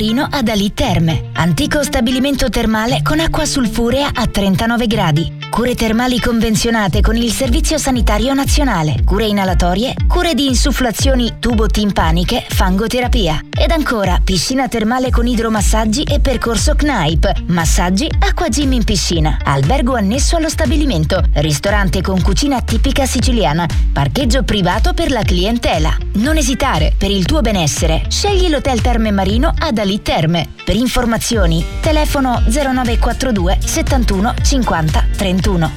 Marino 0.02 0.28
ad 0.28 0.48
Ali 0.48 0.74
Terme. 0.74 1.30
Antico 1.34 1.84
stabilimento 1.84 2.50
termale 2.50 3.04
con 3.04 3.20
acqua 3.20 3.46
sulfurea 3.46 4.10
a 4.16 4.26
39 4.26 4.88
gradi. 4.88 5.41
Cure 5.52 5.76
termali 5.76 6.18
convenzionate 6.18 7.02
con 7.02 7.18
il 7.18 7.30
Servizio 7.30 7.78
Sanitario 7.78 8.34
Nazionale. 8.34 9.04
Cure 9.04 9.26
inalatorie, 9.26 9.94
cure 10.08 10.34
di 10.34 10.48
insufflazioni 10.48 11.34
tubo-timpaniche, 11.40 12.46
fangoterapia. 12.48 13.42
Ed 13.56 13.72
ancora 13.72 14.22
piscina 14.24 14.70
termale 14.70 15.10
con 15.10 15.28
idromassaggi 15.28 16.04
e 16.04 16.22
percorso 16.22 16.74
CNAIP. 16.74 17.48
Massaggi, 17.48 18.10
acqua 18.20 18.48
gym 18.48 18.72
in 18.72 18.86
piscina. 18.86 19.40
Albergo 19.44 19.96
annesso 19.96 20.38
allo 20.38 20.48
stabilimento. 20.48 21.22
Ristorante 21.34 22.02
con 22.02 22.22
cucina 22.22 22.62
tipica 22.62 23.06
siciliana. 23.06 23.68
Parcheggio 23.92 24.44
privato 24.44 24.94
per 24.94 25.12
la 25.12 25.22
clientela. 25.22 25.96
Non 26.14 26.38
esitare, 26.38 26.94
per 26.98 27.12
il 27.12 27.26
tuo 27.26 27.42
benessere. 27.42 28.06
Scegli 28.08 28.48
l'Hotel 28.48 28.82
Terme 28.82 29.12
Marino 29.12 29.54
ad 29.56 29.78
Ali 29.78 30.02
Terme. 30.02 30.48
Per 30.64 30.76
informazioni, 30.78 31.64
telefono 31.82 32.42
0942 32.48 33.58
71 33.64 34.34
50 34.42 35.06
31. 35.42 35.72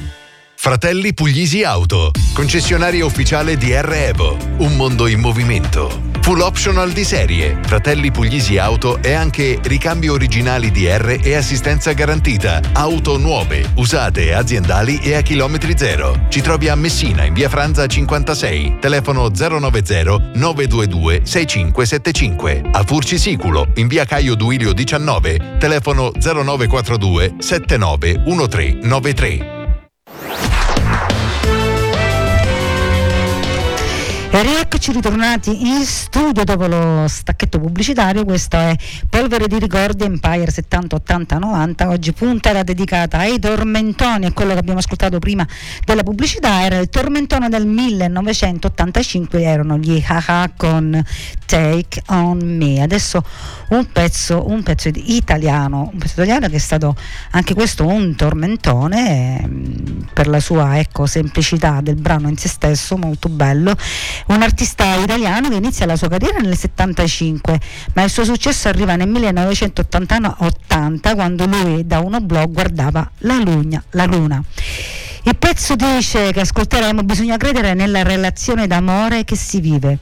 Fratelli 0.55 1.13
Puglisi 1.13 1.63
Auto, 1.63 2.11
concessionario 2.33 3.05
ufficiale 3.05 3.57
di 3.57 3.73
R 3.73 3.93
Evo, 3.93 4.37
un 4.59 4.75
mondo 4.75 5.07
in 5.07 5.19
movimento. 5.19 6.14
Full 6.25 6.41
optional 6.41 6.91
di 6.91 7.03
serie, 7.03 7.59
Fratelli 7.67 8.09
Puglisi 8.09 8.57
Auto 8.57 8.99
e 8.99 9.13
anche 9.13 9.59
ricambi 9.61 10.07
originali 10.07 10.71
di 10.71 10.87
R 10.87 11.19
e 11.21 11.35
assistenza 11.35 11.93
garantita. 11.93 12.61
Auto 12.73 13.17
nuove, 13.17 13.63
usate, 13.75 14.33
aziendali 14.33 14.99
e 15.03 15.13
a 15.13 15.21
chilometri 15.21 15.77
zero. 15.77 16.25
Ci 16.29 16.41
trovi 16.41 16.67
a 16.67 16.73
Messina 16.73 17.25
in 17.25 17.35
via 17.35 17.47
Franza 17.47 17.85
56, 17.85 18.77
telefono 18.79 19.29
090 19.29 20.31
922 20.33 21.21
6575. 21.23 22.69
A 22.71 22.83
Furci 22.83 23.19
Siculo 23.19 23.67
in 23.75 23.85
via 23.85 24.05
Caio 24.05 24.33
Duilio 24.33 24.73
19, 24.73 25.57
telefono 25.59 26.11
0942 26.19 27.35
791393. 27.37 29.64
E 34.35 34.41
rieccoci 34.41 34.91
ritornati 34.91 35.65
in 35.65 35.85
studio 35.85 36.43
dopo 36.43 36.67
lo 36.67 37.05
stacchetto 37.07 37.57
pubblicitario, 37.57 38.25
questo 38.25 38.57
è 38.57 38.75
Polvere 39.09 39.47
di 39.47 39.57
ricordi 39.57 40.03
Empire 40.03 40.51
70 40.51 40.97
80 40.97 41.37
90, 41.37 41.87
oggi 41.87 42.11
puntata 42.11 42.61
dedicata 42.63 43.19
ai 43.19 43.39
tormentoni 43.39 44.25
e 44.25 44.33
quello 44.33 44.51
che 44.51 44.59
abbiamo 44.59 44.79
ascoltato 44.79 45.19
prima 45.19 45.47
della 45.85 46.03
pubblicità. 46.03 46.65
Era 46.65 46.79
il 46.79 46.89
tormentone 46.89 47.47
del 47.47 47.65
1985, 47.65 49.41
erano 49.41 49.77
gli 49.77 50.03
haha 50.05 50.51
con 50.57 51.01
Take 51.45 52.01
On 52.07 52.39
Me, 52.43 52.81
adesso 52.81 53.23
un 53.69 53.89
pezzo, 53.89 54.49
un 54.49 54.63
pezzo 54.63 54.89
italiano, 54.93 55.91
un 55.93 55.97
pezzo 55.97 56.15
italiano 56.15 56.49
che 56.49 56.57
è 56.57 56.59
stato 56.59 56.93
anche 57.31 57.53
questo 57.53 57.87
un 57.87 58.13
tormentone 58.17 59.39
ehm, 59.43 60.07
per 60.11 60.27
la 60.27 60.41
sua 60.41 60.77
ecco, 60.77 61.05
semplicità 61.05 61.79
del 61.79 61.95
brano 61.95 62.27
in 62.27 62.35
se 62.35 62.49
stesso, 62.49 62.97
molto 62.97 63.29
bello 63.29 63.77
un 64.27 64.41
artista 64.41 64.95
italiano 64.95 65.49
che 65.49 65.55
inizia 65.55 65.85
la 65.85 65.95
sua 65.95 66.07
carriera 66.07 66.39
nel 66.39 66.57
75, 66.57 67.59
ma 67.93 68.03
il 68.03 68.09
suo 68.09 68.23
successo 68.23 68.67
arriva 68.67 68.95
nel 68.95 69.07
1980 69.07 71.13
quando 71.13 71.45
lui 71.45 71.85
da 71.85 71.99
uno 71.99 72.19
blog 72.19 72.51
guardava 72.51 73.09
la 73.19 73.35
luna. 73.35 73.83
La 73.91 74.05
luna. 74.05 74.43
Il 75.23 75.35
pezzo 75.37 75.75
dice 75.75 76.31
che 76.31 76.41
ascolteremo 76.41 77.03
bisogna 77.03 77.37
credere 77.37 77.73
nella 77.73 78.03
relazione 78.03 78.67
d'amore 78.67 79.23
che 79.23 79.35
si 79.35 79.59
vive. 79.59 79.99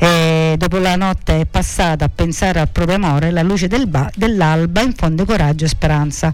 E 0.00 0.54
dopo 0.56 0.78
la 0.78 0.94
notte 0.94 1.44
passata 1.44 2.04
a 2.04 2.08
pensare 2.08 2.60
al 2.60 2.68
proprio 2.68 2.96
amore, 2.96 3.32
la 3.32 3.42
luce 3.42 3.66
del 3.66 3.88
ba- 3.88 4.08
dell'alba 4.14 4.82
infonde 4.82 5.24
coraggio 5.24 5.64
e 5.64 5.68
speranza. 5.68 6.32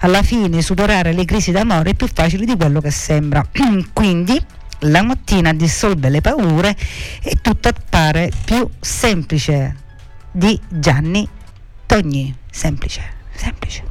Alla 0.00 0.22
fine 0.22 0.60
superare 0.60 1.14
le 1.14 1.24
crisi 1.24 1.50
d'amore 1.50 1.90
è 1.90 1.94
più 1.94 2.08
facile 2.12 2.44
di 2.44 2.54
quello 2.56 2.82
che 2.82 2.90
sembra. 2.90 3.42
Quindi 3.94 4.38
la 4.80 5.02
mattina 5.02 5.52
dissolve 5.52 6.08
le 6.08 6.20
paure 6.20 6.76
e 7.22 7.38
tutto 7.40 7.68
appare 7.68 8.30
più 8.44 8.68
semplice 8.80 9.76
di 10.30 10.58
Gianni 10.68 11.28
Togni. 11.86 12.34
Semplice, 12.50 13.02
semplice. 13.34 13.84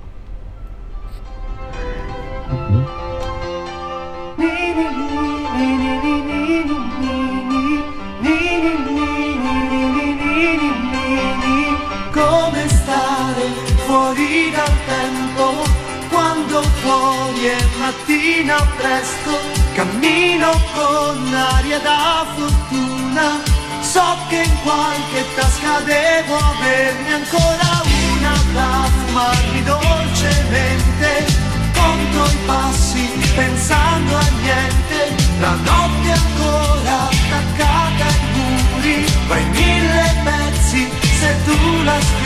Come 12.11 12.69
stare 12.69 13.45
fuori 13.85 14.51
dal 14.51 14.73
tempo 14.85 15.63
quando 16.09 16.61
fuori 16.61 17.45
è 17.45 17.57
mattina 17.79 18.55
presto, 18.77 19.64
cammino 19.75 20.51
con 20.73 21.33
aria 21.33 21.79
da 21.79 22.25
fortuna, 22.33 23.43
so 23.81 24.17
che 24.29 24.41
in 24.43 24.55
qualche 24.63 25.25
tasca 25.35 25.79
devo 25.83 26.37
averne 26.37 27.13
ancora 27.13 27.83
una 28.13 28.33
da 28.53 28.89
fumarmi 28.95 29.63
dolcemente, 29.63 31.25
conto 31.73 32.31
i 32.31 32.37
passi 32.45 33.09
pensando 33.35 34.15
a 34.15 34.27
niente, 34.41 35.15
la 35.39 35.55
notte 35.55 36.11
ancora 36.23 37.09
attaccata 37.11 38.05
ai 38.05 38.19
muri, 38.33 39.05
va 39.27 39.37
in 39.37 39.49
mille 39.49 40.21
pezzi 40.23 40.89
se 41.19 41.35
tu 41.43 41.83
la 41.83 41.99
sfiori, 41.99 42.24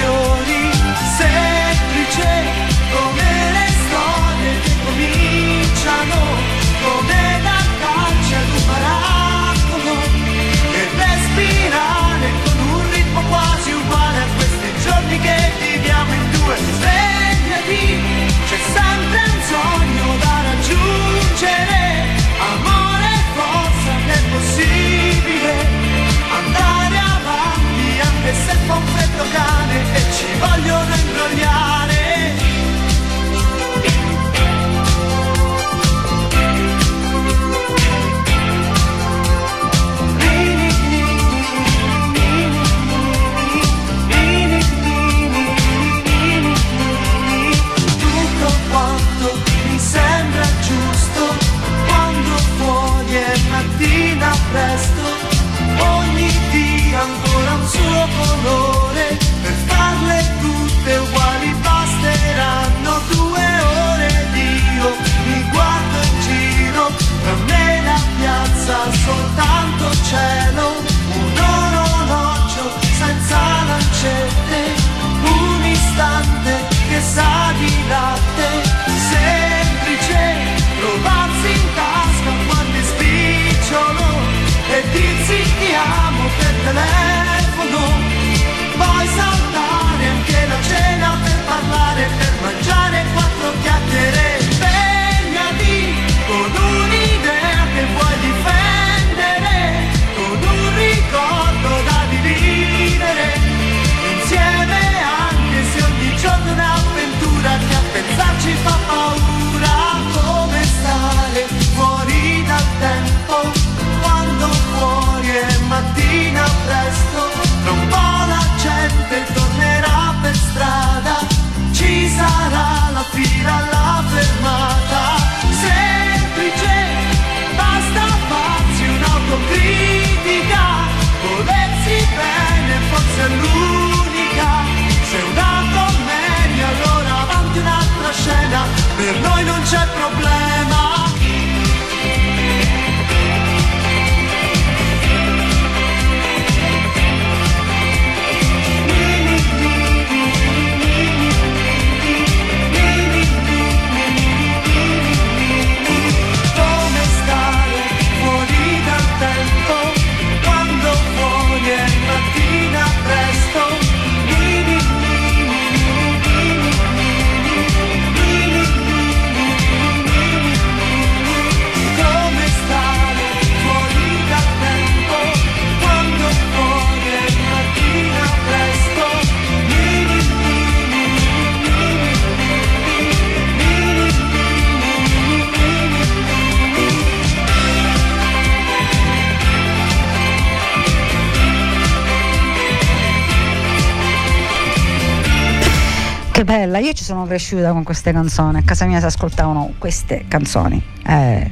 Bella, 196.80 196.92
io 196.92 196.94
ci 196.94 197.04
sono 197.04 197.26
cresciuta 197.26 197.72
con 197.74 197.84
queste 197.84 198.14
canzoni, 198.14 198.58
a 198.60 198.62
casa 198.64 198.86
mia 198.86 199.00
si 199.00 199.06
ascoltavano 199.06 199.74
queste 199.78 200.24
canzoni. 200.30 200.82
Eh, 201.06 201.52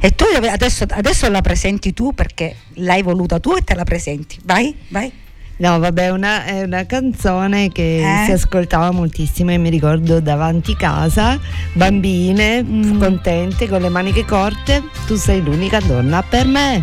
E 0.00 0.14
tu 0.14 0.24
adesso, 0.50 0.84
adesso 0.88 1.28
la 1.28 1.42
presenti 1.42 1.92
tu 1.92 2.14
perché 2.14 2.54
l'hai 2.76 3.02
voluta 3.02 3.38
tu 3.40 3.54
e 3.54 3.62
te 3.62 3.74
la 3.74 3.84
presenti. 3.84 4.38
Vai, 4.44 4.74
vai. 4.88 5.12
No, 5.56 5.78
vabbè, 5.78 6.08
una, 6.10 6.44
è 6.44 6.62
una 6.62 6.86
canzone 6.86 7.70
che 7.70 7.98
Eh? 7.98 8.24
si 8.24 8.32
ascoltava 8.32 8.90
moltissimo 8.92 9.50
e 9.50 9.58
mi 9.58 9.68
ricordo 9.68 10.20
davanti 10.20 10.74
casa, 10.76 11.38
bambine, 11.74 12.62
Mm. 12.62 12.98
contente, 12.98 13.68
con 13.68 13.82
le 13.82 13.88
maniche 13.90 14.24
corte, 14.24 14.82
tu 15.06 15.16
sei 15.16 15.42
l'unica 15.42 15.78
donna 15.80 16.22
per 16.22 16.46
me. 16.46 16.82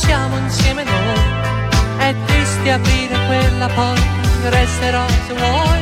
Siamo 0.00 0.38
insieme 0.38 0.82
noi. 0.84 1.38
È 1.98 2.14
triste 2.24 2.70
aprire 2.70 3.26
quella 3.26 3.66
porta, 3.68 4.48
resterò 4.48 5.06
se 5.26 5.34
vuoi, 5.34 5.80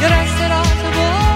resterò 0.00 0.62
se 0.62 0.90
vuoi. 0.92 1.31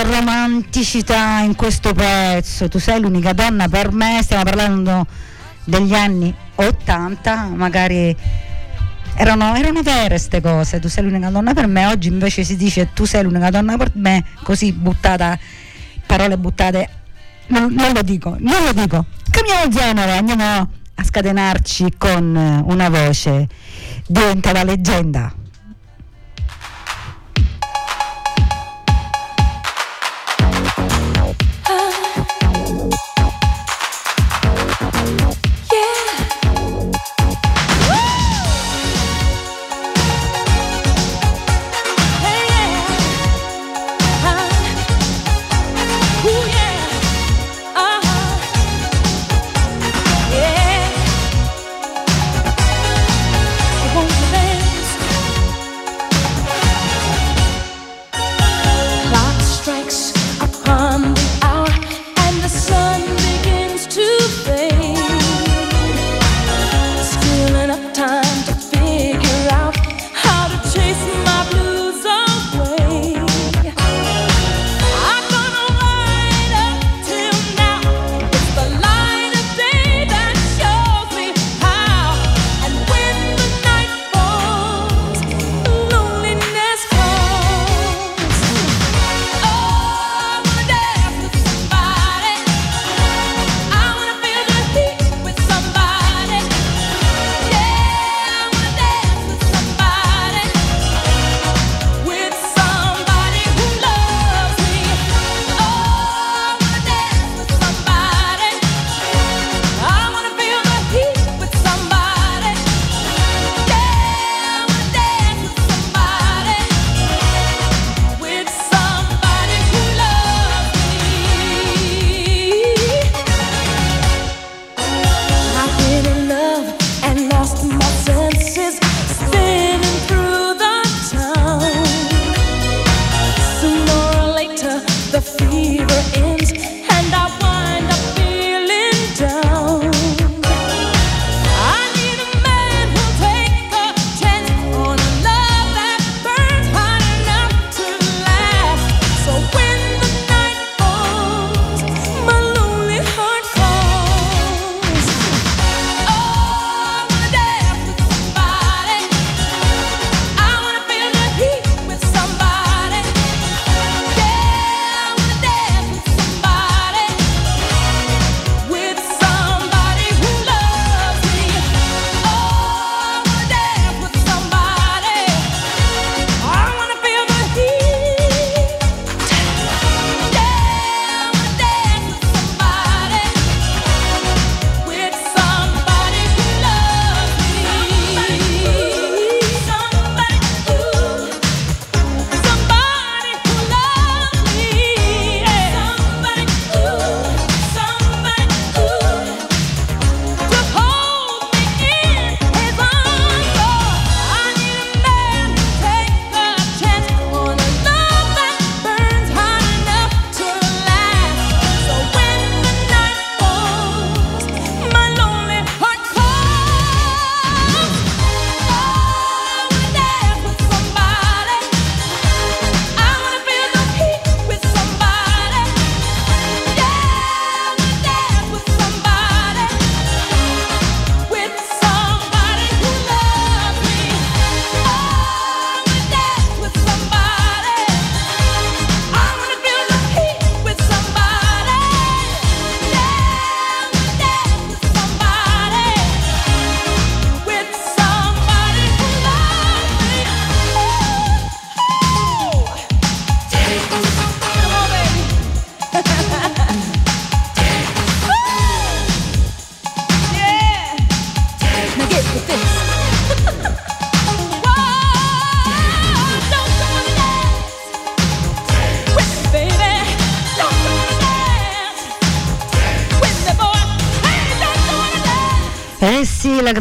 Quanta 0.00 0.02
romanticità 0.02 1.40
in 1.40 1.54
questo 1.54 1.92
pezzo. 1.92 2.68
Tu 2.68 2.78
sei 2.78 3.00
l'unica 3.00 3.32
donna 3.32 3.68
per 3.68 3.92
me. 3.92 4.20
Stiamo 4.22 4.44
parlando 4.44 5.06
degli 5.64 5.94
anni 5.94 6.34
80, 6.54 7.50
magari 7.54 8.14
erano, 9.14 9.54
erano 9.54 9.82
vere 9.82 10.08
queste 10.08 10.40
cose. 10.40 10.78
Tu 10.80 10.88
sei 10.88 11.04
l'unica 11.04 11.28
donna 11.30 11.52
per 11.52 11.66
me. 11.66 11.86
Oggi 11.86 12.08
invece 12.08 12.44
si 12.44 12.56
dice 12.56 12.90
tu 12.94 13.04
sei 13.04 13.22
l'unica 13.22 13.50
donna 13.50 13.76
per 13.76 13.92
me, 13.94 14.24
così 14.42 14.72
buttata, 14.72 15.38
parole 16.06 16.36
buttate. 16.38 16.88
Non, 17.48 17.72
non 17.72 17.92
lo 17.92 18.02
dico, 18.02 18.36
non 18.38 18.64
lo 18.64 18.72
dico. 18.72 19.06
Cambiamo 19.30 19.68
genere, 19.68 20.16
andiamo 20.16 20.70
a 20.94 21.04
scatenarci 21.04 21.94
con 21.98 22.62
una 22.64 22.88
voce. 22.88 23.48
Diventa 24.06 24.52
la 24.52 24.64
leggenda. 24.64 25.34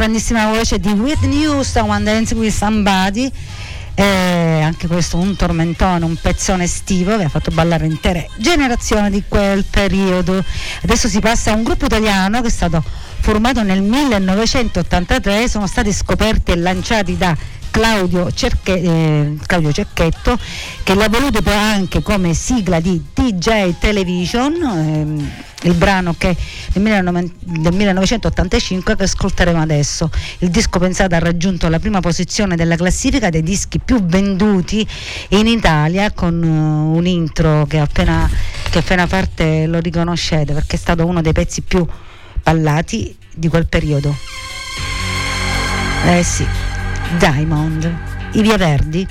Grandissima 0.10 0.48
voce 0.48 0.80
di 0.80 0.90
Whitney 0.90 1.46
Houston, 1.46 1.88
One 1.88 2.04
Dance 2.04 2.34
with 2.34 2.52
Somebody. 2.52 3.32
Eh, 3.94 4.62
anche 4.64 4.88
questo 4.88 5.18
un 5.18 5.36
tormentone, 5.36 6.04
un 6.04 6.16
pezzone 6.16 6.64
estivo 6.64 7.16
che 7.16 7.26
ha 7.26 7.30
fatto 7.30 7.52
ballare 7.52 7.86
intere 7.86 8.28
generazioni 8.38 9.12
di 9.12 9.24
quel 9.28 9.66
periodo. 9.70 10.44
Adesso 10.82 11.08
si 11.08 11.20
passa 11.20 11.52
a 11.52 11.56
un 11.56 11.62
gruppo 11.62 11.86
italiano 11.86 12.42
che 12.42 12.48
è 12.48 12.50
stato 12.50 12.84
formato 13.20 13.62
nel 13.62 13.84
1983, 13.84 15.48
sono 15.48 15.68
stati 15.68 15.94
scoperti 15.94 16.54
e 16.54 16.56
lanciati 16.56 17.16
da 17.16 17.38
Claudio, 17.72 18.32
Cerche- 18.32 18.82
eh, 18.82 19.38
Claudio 19.46 19.72
Cecchetto 19.72 20.38
che 20.84 20.94
l'ha 20.96 21.08
voluto 21.10 21.42
poi 21.42 21.54
anche 21.54 22.02
come 22.02 22.34
sigla 22.34 22.80
di 22.80 23.02
DJ 23.14 23.76
Television, 23.80 24.54
ehm, 24.54 25.32
il 25.64 25.74
brano 25.74 26.16
che 26.18 26.36
nel 26.74 26.84
19 26.84 27.32
del 27.40 27.74
1985 27.74 28.96
che 28.96 29.04
ascolteremo 29.04 29.62
adesso. 29.62 30.10
Il 30.40 30.50
disco 30.50 30.80
pensato 30.80 31.16
ha 31.16 31.20
raggiunto 31.20 31.68
la 31.68 31.80
prima 31.80 32.00
posizione 32.00 32.56
della 32.56 32.76
classifica 32.76 33.30
dei 33.30 33.44
dischi 33.44 33.80
più 33.80 34.04
venduti 34.04 34.88
in 35.30 35.48
Italia 35.48 36.12
con 36.12 36.42
eh, 36.44 36.48
un 36.98 37.06
intro 37.06 37.66
che 37.68 37.80
appena, 37.80 38.30
che 38.70 38.80
appena 38.80 39.08
parte 39.08 39.66
lo 39.68 39.80
riconoscete 39.80 40.54
perché 40.54 40.76
è 40.76 40.80
stato 40.80 41.06
uno 41.06 41.22
dei 41.22 41.34
pezzi 41.34 41.62
più 41.62 41.86
ballati 42.42 43.16
di 43.34 43.48
quel 43.48 43.68
periodo. 43.68 44.16
Eh 46.06 46.24
sì, 46.24 46.48
Diamond, 47.18 47.92
i 48.34 48.42
Via 48.42 48.58
Verdi. 48.58 49.08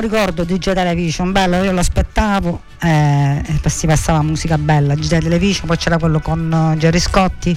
Lo 0.00 0.08
ricordo 0.08 0.44
DJ 0.44 0.72
Television, 0.72 1.30
bello, 1.30 1.62
io 1.62 1.72
lo 1.72 1.80
aspettavo, 1.80 2.62
eh, 2.82 3.42
si 3.66 3.86
passava 3.86 4.22
musica 4.22 4.56
bella, 4.56 4.94
DJ 4.94 5.18
Television, 5.18 5.66
poi 5.66 5.76
c'era 5.76 5.98
quello 5.98 6.20
con 6.20 6.72
eh, 6.72 6.78
Gerry 6.78 6.98
Scotti, 6.98 7.54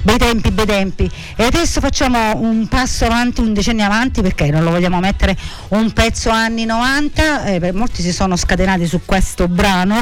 bei 0.00 0.16
tempi, 0.16 0.50
bei 0.50 0.64
tempi. 0.64 1.10
E 1.36 1.44
adesso 1.44 1.80
facciamo 1.80 2.36
un 2.36 2.66
passo 2.68 3.04
avanti, 3.04 3.42
un 3.42 3.52
decennio 3.52 3.84
avanti, 3.84 4.22
perché 4.22 4.50
non 4.50 4.64
lo 4.64 4.70
vogliamo 4.70 5.00
mettere 5.00 5.36
un 5.68 5.92
pezzo 5.92 6.30
anni 6.30 6.64
90, 6.64 7.44
eh, 7.44 7.72
molti 7.72 8.00
si 8.00 8.12
sono 8.12 8.36
scatenati 8.36 8.86
su 8.86 9.02
questo 9.04 9.46
brano 9.46 10.00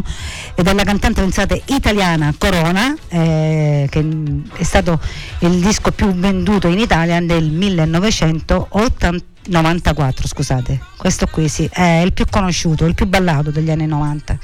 eh, 0.54 0.62
della 0.62 0.84
cantante 0.84 1.20
pensate 1.20 1.60
italiana 1.66 2.32
Corona, 2.38 2.94
eh, 3.08 3.88
che 3.90 4.02
mm, 4.02 4.42
è 4.56 4.62
stato 4.62 5.00
il 5.40 5.58
disco 5.60 5.90
più 5.90 6.14
venduto 6.14 6.68
in 6.68 6.78
Italia 6.78 7.18
nel 7.18 7.50
1980. 7.50 9.28
94 9.46 10.26
scusate. 10.28 10.80
Questo 10.96 11.26
qui 11.26 11.48
sì 11.48 11.68
è 11.72 12.02
il 12.04 12.12
più 12.12 12.26
conosciuto 12.28 12.84
il 12.84 12.94
più 12.94 13.06
ballato 13.06 13.50
degli 13.50 13.70
anni 13.70 13.86
90 13.86 14.38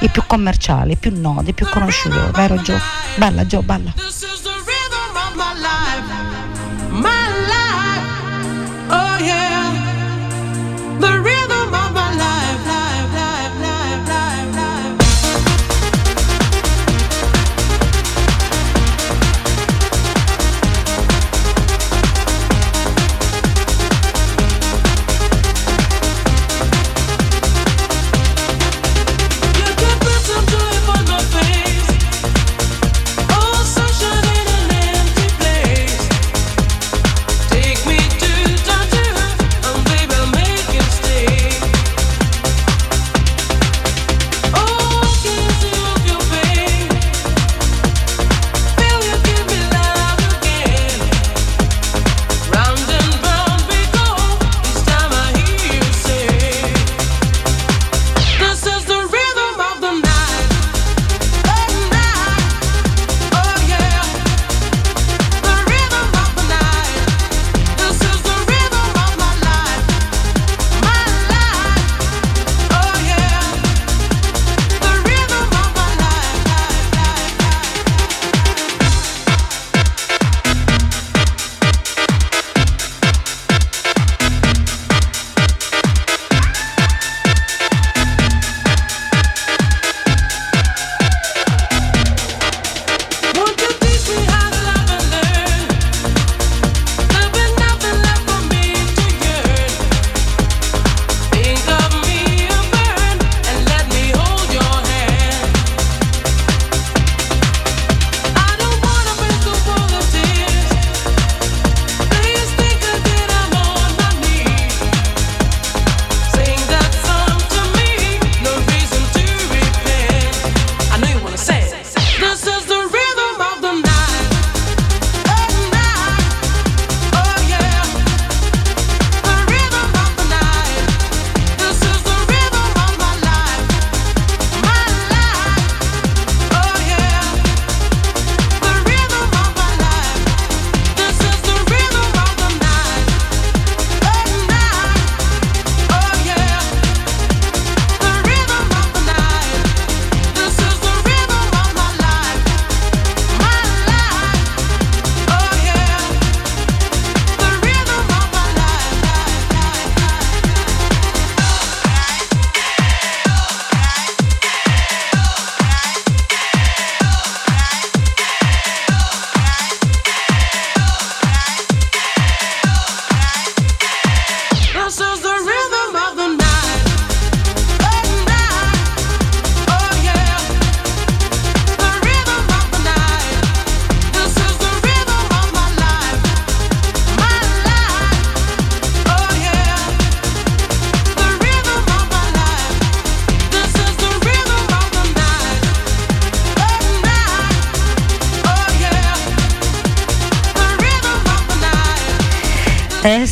il 0.00 0.10
più 0.10 0.22
commerciale 0.26 0.92
il 0.92 0.98
più 0.98 1.12
noto 1.18 1.48
il 1.48 1.54
più 1.54 1.68
conosciuto 1.68 2.30
vero 2.32 2.56
Gio? 2.62 2.78
balla 3.16 3.44
Gio 3.46 3.62
balla 3.62 3.92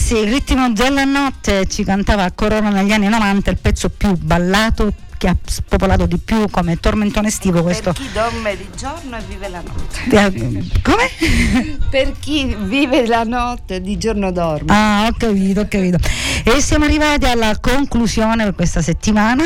sì, 0.07 0.19
il 0.19 0.31
ritmo 0.31 0.71
della 0.71 1.03
notte 1.03 1.67
ci 1.67 1.83
cantava 1.83 2.23
a 2.23 2.31
Corona 2.31 2.71
negli 2.71 2.93
anni 2.93 3.09
90, 3.09 3.51
il 3.51 3.59
pezzo 3.59 3.89
più 3.89 4.17
ballato 4.17 4.93
che 5.19 5.27
ha 5.27 5.37
spopolato 5.45 6.07
di 6.07 6.17
più 6.19 6.49
come 6.49 6.79
tormentone 6.79 7.27
estivo 7.27 7.61
questo. 7.65 7.93
Per 7.93 8.03
chi 8.03 8.13
dorme 8.13 8.57
di 8.57 8.69
giorno 8.77 9.17
e 9.17 9.23
vive 9.27 9.49
la 9.49 9.63
notte. 9.63 9.99
Eh, 10.09 10.65
Come? 10.83 11.81
Per 11.91 12.13
chi 12.21 12.55
vive 12.57 13.05
la 13.09 13.25
notte 13.25 13.81
di 13.81 13.99
giorno 13.99 14.31
dorme. 14.31 14.73
Ah, 14.73 15.09
ho 15.09 15.17
capito, 15.19 15.63
ho 15.63 15.67
capito. 15.69 15.99
E 16.45 16.61
siamo 16.61 16.85
arrivati 16.85 17.25
alla 17.25 17.59
conclusione 17.59 18.45
per 18.45 18.55
questa 18.55 18.83
settimana. 18.83 19.43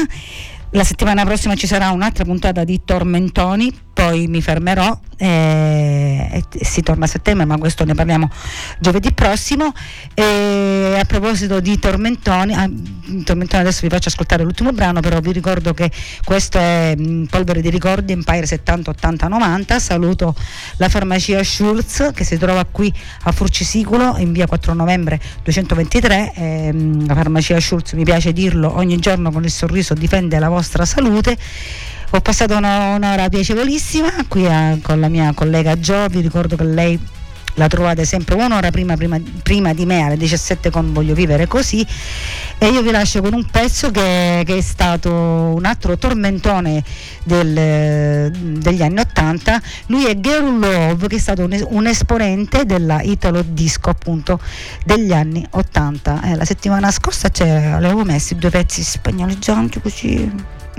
La 0.73 0.85
settimana 0.85 1.25
prossima 1.25 1.57
ci 1.57 1.67
sarà 1.67 1.91
un'altra 1.91 2.23
puntata 2.25 2.63
di 2.63 2.83
Tormentoni, 2.85 3.77
poi 3.93 4.29
mi 4.29 4.41
fermerò 4.41 4.97
eh, 5.17 6.45
e 6.53 6.65
si 6.65 6.81
torna 6.81 7.07
a 7.07 7.09
settembre, 7.09 7.45
ma 7.45 7.59
questo 7.59 7.85
ne 7.85 7.95
parliamo 7.95 8.31
giovedì 8.79 9.13
prossimo. 9.13 9.73
E 10.15 10.97
a 10.97 11.05
proposito 11.07 11.59
di 11.59 11.77
Tormentoni, 11.77 12.55
ah, 12.55 12.71
Tormentoni 13.25 13.63
adesso 13.63 13.81
vi 13.83 13.89
faccio 13.89 14.11
ascoltare 14.11 14.45
l'ultimo 14.45 14.71
brano, 14.71 15.01
però 15.01 15.19
vi 15.19 15.33
ricordo 15.33 15.75
che 15.75 15.91
questo 16.25 16.59
è 16.59 16.95
mm, 16.97 17.25
Polvere 17.25 17.61
di 17.63 17.69
ricordi 17.69 18.13
Empire 18.13 18.47
70 18.47 18.91
80 18.91 19.27
90. 19.27 19.79
Saluto 19.81 20.37
la 20.77 20.89
farmacia 20.89 21.43
Schulz 21.43 22.13
che 22.15 22.23
si 22.23 22.39
trova 22.39 22.65
qui 22.65 22.95
a 23.25 23.33
Furcisiculo 23.33 24.17
in 24.19 24.31
via 24.31 24.47
4 24.47 24.73
novembre 24.73 25.21
223. 25.43 26.33
Ehm, 26.37 27.07
la 27.09 27.15
farmacia 27.15 27.59
Schulz, 27.59 27.93
mi 27.95 28.05
piace 28.05 28.33
dirlo, 28.33 28.77
ogni 28.77 28.99
giorno 28.99 29.33
con 29.33 29.43
il 29.43 29.51
sorriso 29.51 29.95
difende 29.95 30.39
la 30.39 30.49
vostra 30.49 30.59
salute. 30.63 31.37
Ho 32.13 32.21
passato 32.21 32.57
un'ora 32.57 33.29
piacevolissima 33.29 34.11
qui 34.27 34.47
a- 34.47 34.79
con 34.83 34.99
la 34.99 35.09
mia 35.09 35.33
collega 35.33 35.79
Gio, 35.79 36.07
vi 36.09 36.21
ricordo 36.21 36.57
che 36.57 36.65
lei 36.65 36.99
la 37.55 37.67
trovate 37.69 38.05
sempre 38.05 38.35
un'ora 38.37 38.71
prima, 38.71 38.97
prima, 38.97 39.21
prima 39.43 39.73
di 39.75 39.85
me 39.87 40.03
alle 40.03 40.17
17 40.17 40.71
con 40.71 40.93
Voglio 40.93 41.15
vivere 41.15 41.47
così. 41.47 41.87
E 42.59 42.69
io 42.69 42.83
vi 42.83 42.91
lascio 42.91 43.21
con 43.23 43.33
un 43.33 43.47
pezzo 43.47 43.91
che, 43.91 44.43
che 44.45 44.57
è 44.57 44.61
stato 44.61 45.11
un 45.13 45.65
altro 45.65 45.97
tormentone 45.97 46.83
del- 47.25 48.31
degli 48.31 48.83
anni 48.83 49.01
80 49.01 49.63
lui 49.87 50.07
è 50.07 50.19
Girl 50.21 50.59
Love 50.59 51.07
che 51.09 51.17
è 51.17 51.19
stato 51.19 51.45
un, 51.45 51.67
un 51.69 51.87
esponente 51.87 52.65
della 52.65 53.01
Italo 53.03 53.43
Disco 53.43 53.91
appunto 53.91 54.41
degli 54.85 55.13
anni 55.13 55.47
80 55.49 56.23
Eh, 56.23 56.37
la 56.37 56.45
settimana 56.45 56.91
scorsa 56.91 57.31
avevo 57.41 58.05
messi 58.05 58.35
due 58.37 58.51
pezzi 58.51 58.83
spagnoleggianti 58.83 59.81
così 59.81 60.31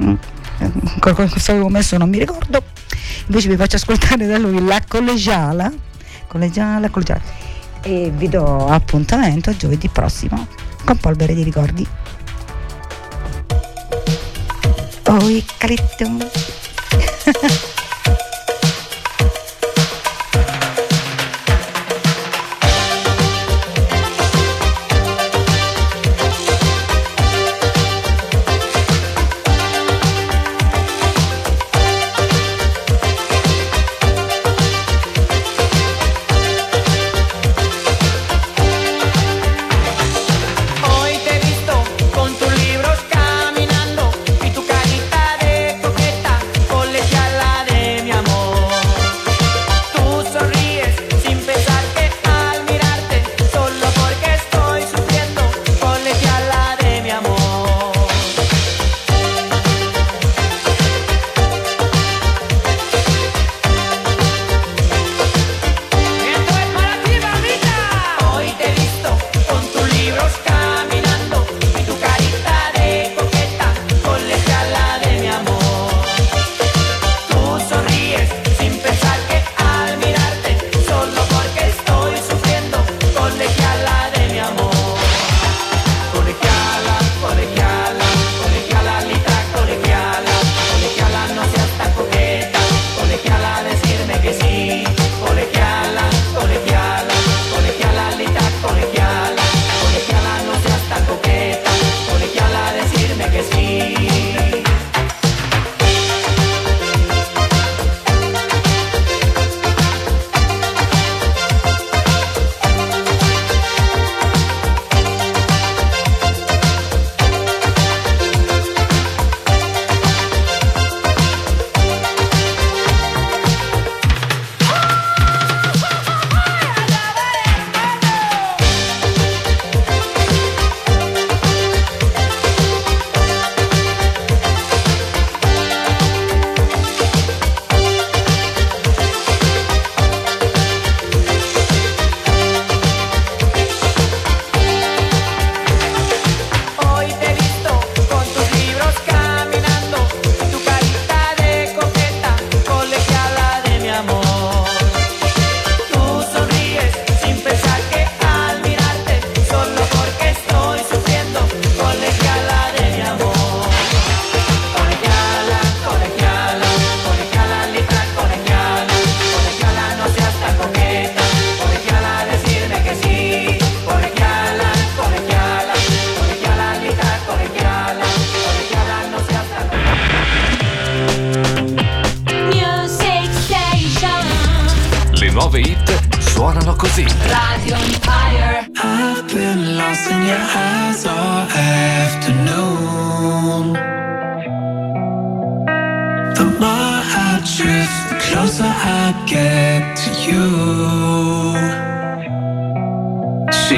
mm, 0.01 0.13
eh, 0.59 0.71
cosa 0.99 1.51
avevo 1.51 1.69
messo 1.69 1.97
non 1.97 2.09
mi 2.09 2.19
ricordo. 2.19 2.63
Invece 3.27 3.49
vi 3.49 3.55
faccio 3.55 3.77
ascoltare 3.77 4.27
da 4.27 4.37
lui 4.37 4.63
la 4.63 4.81
collegiala 4.87 5.71
collegiala, 6.31 6.89
collegiala 6.89 7.21
e 7.81 8.09
vi 8.15 8.29
do 8.29 8.67
appuntamento 8.67 9.53
giovedì 9.55 9.89
prossimo 9.89 10.47
con 10.85 10.97
polvere 10.97 11.33
di 11.33 11.43
ricordi. 11.43 11.85
Oi 15.07 15.45
caritto 15.57 16.05
Hoy 16.05 16.29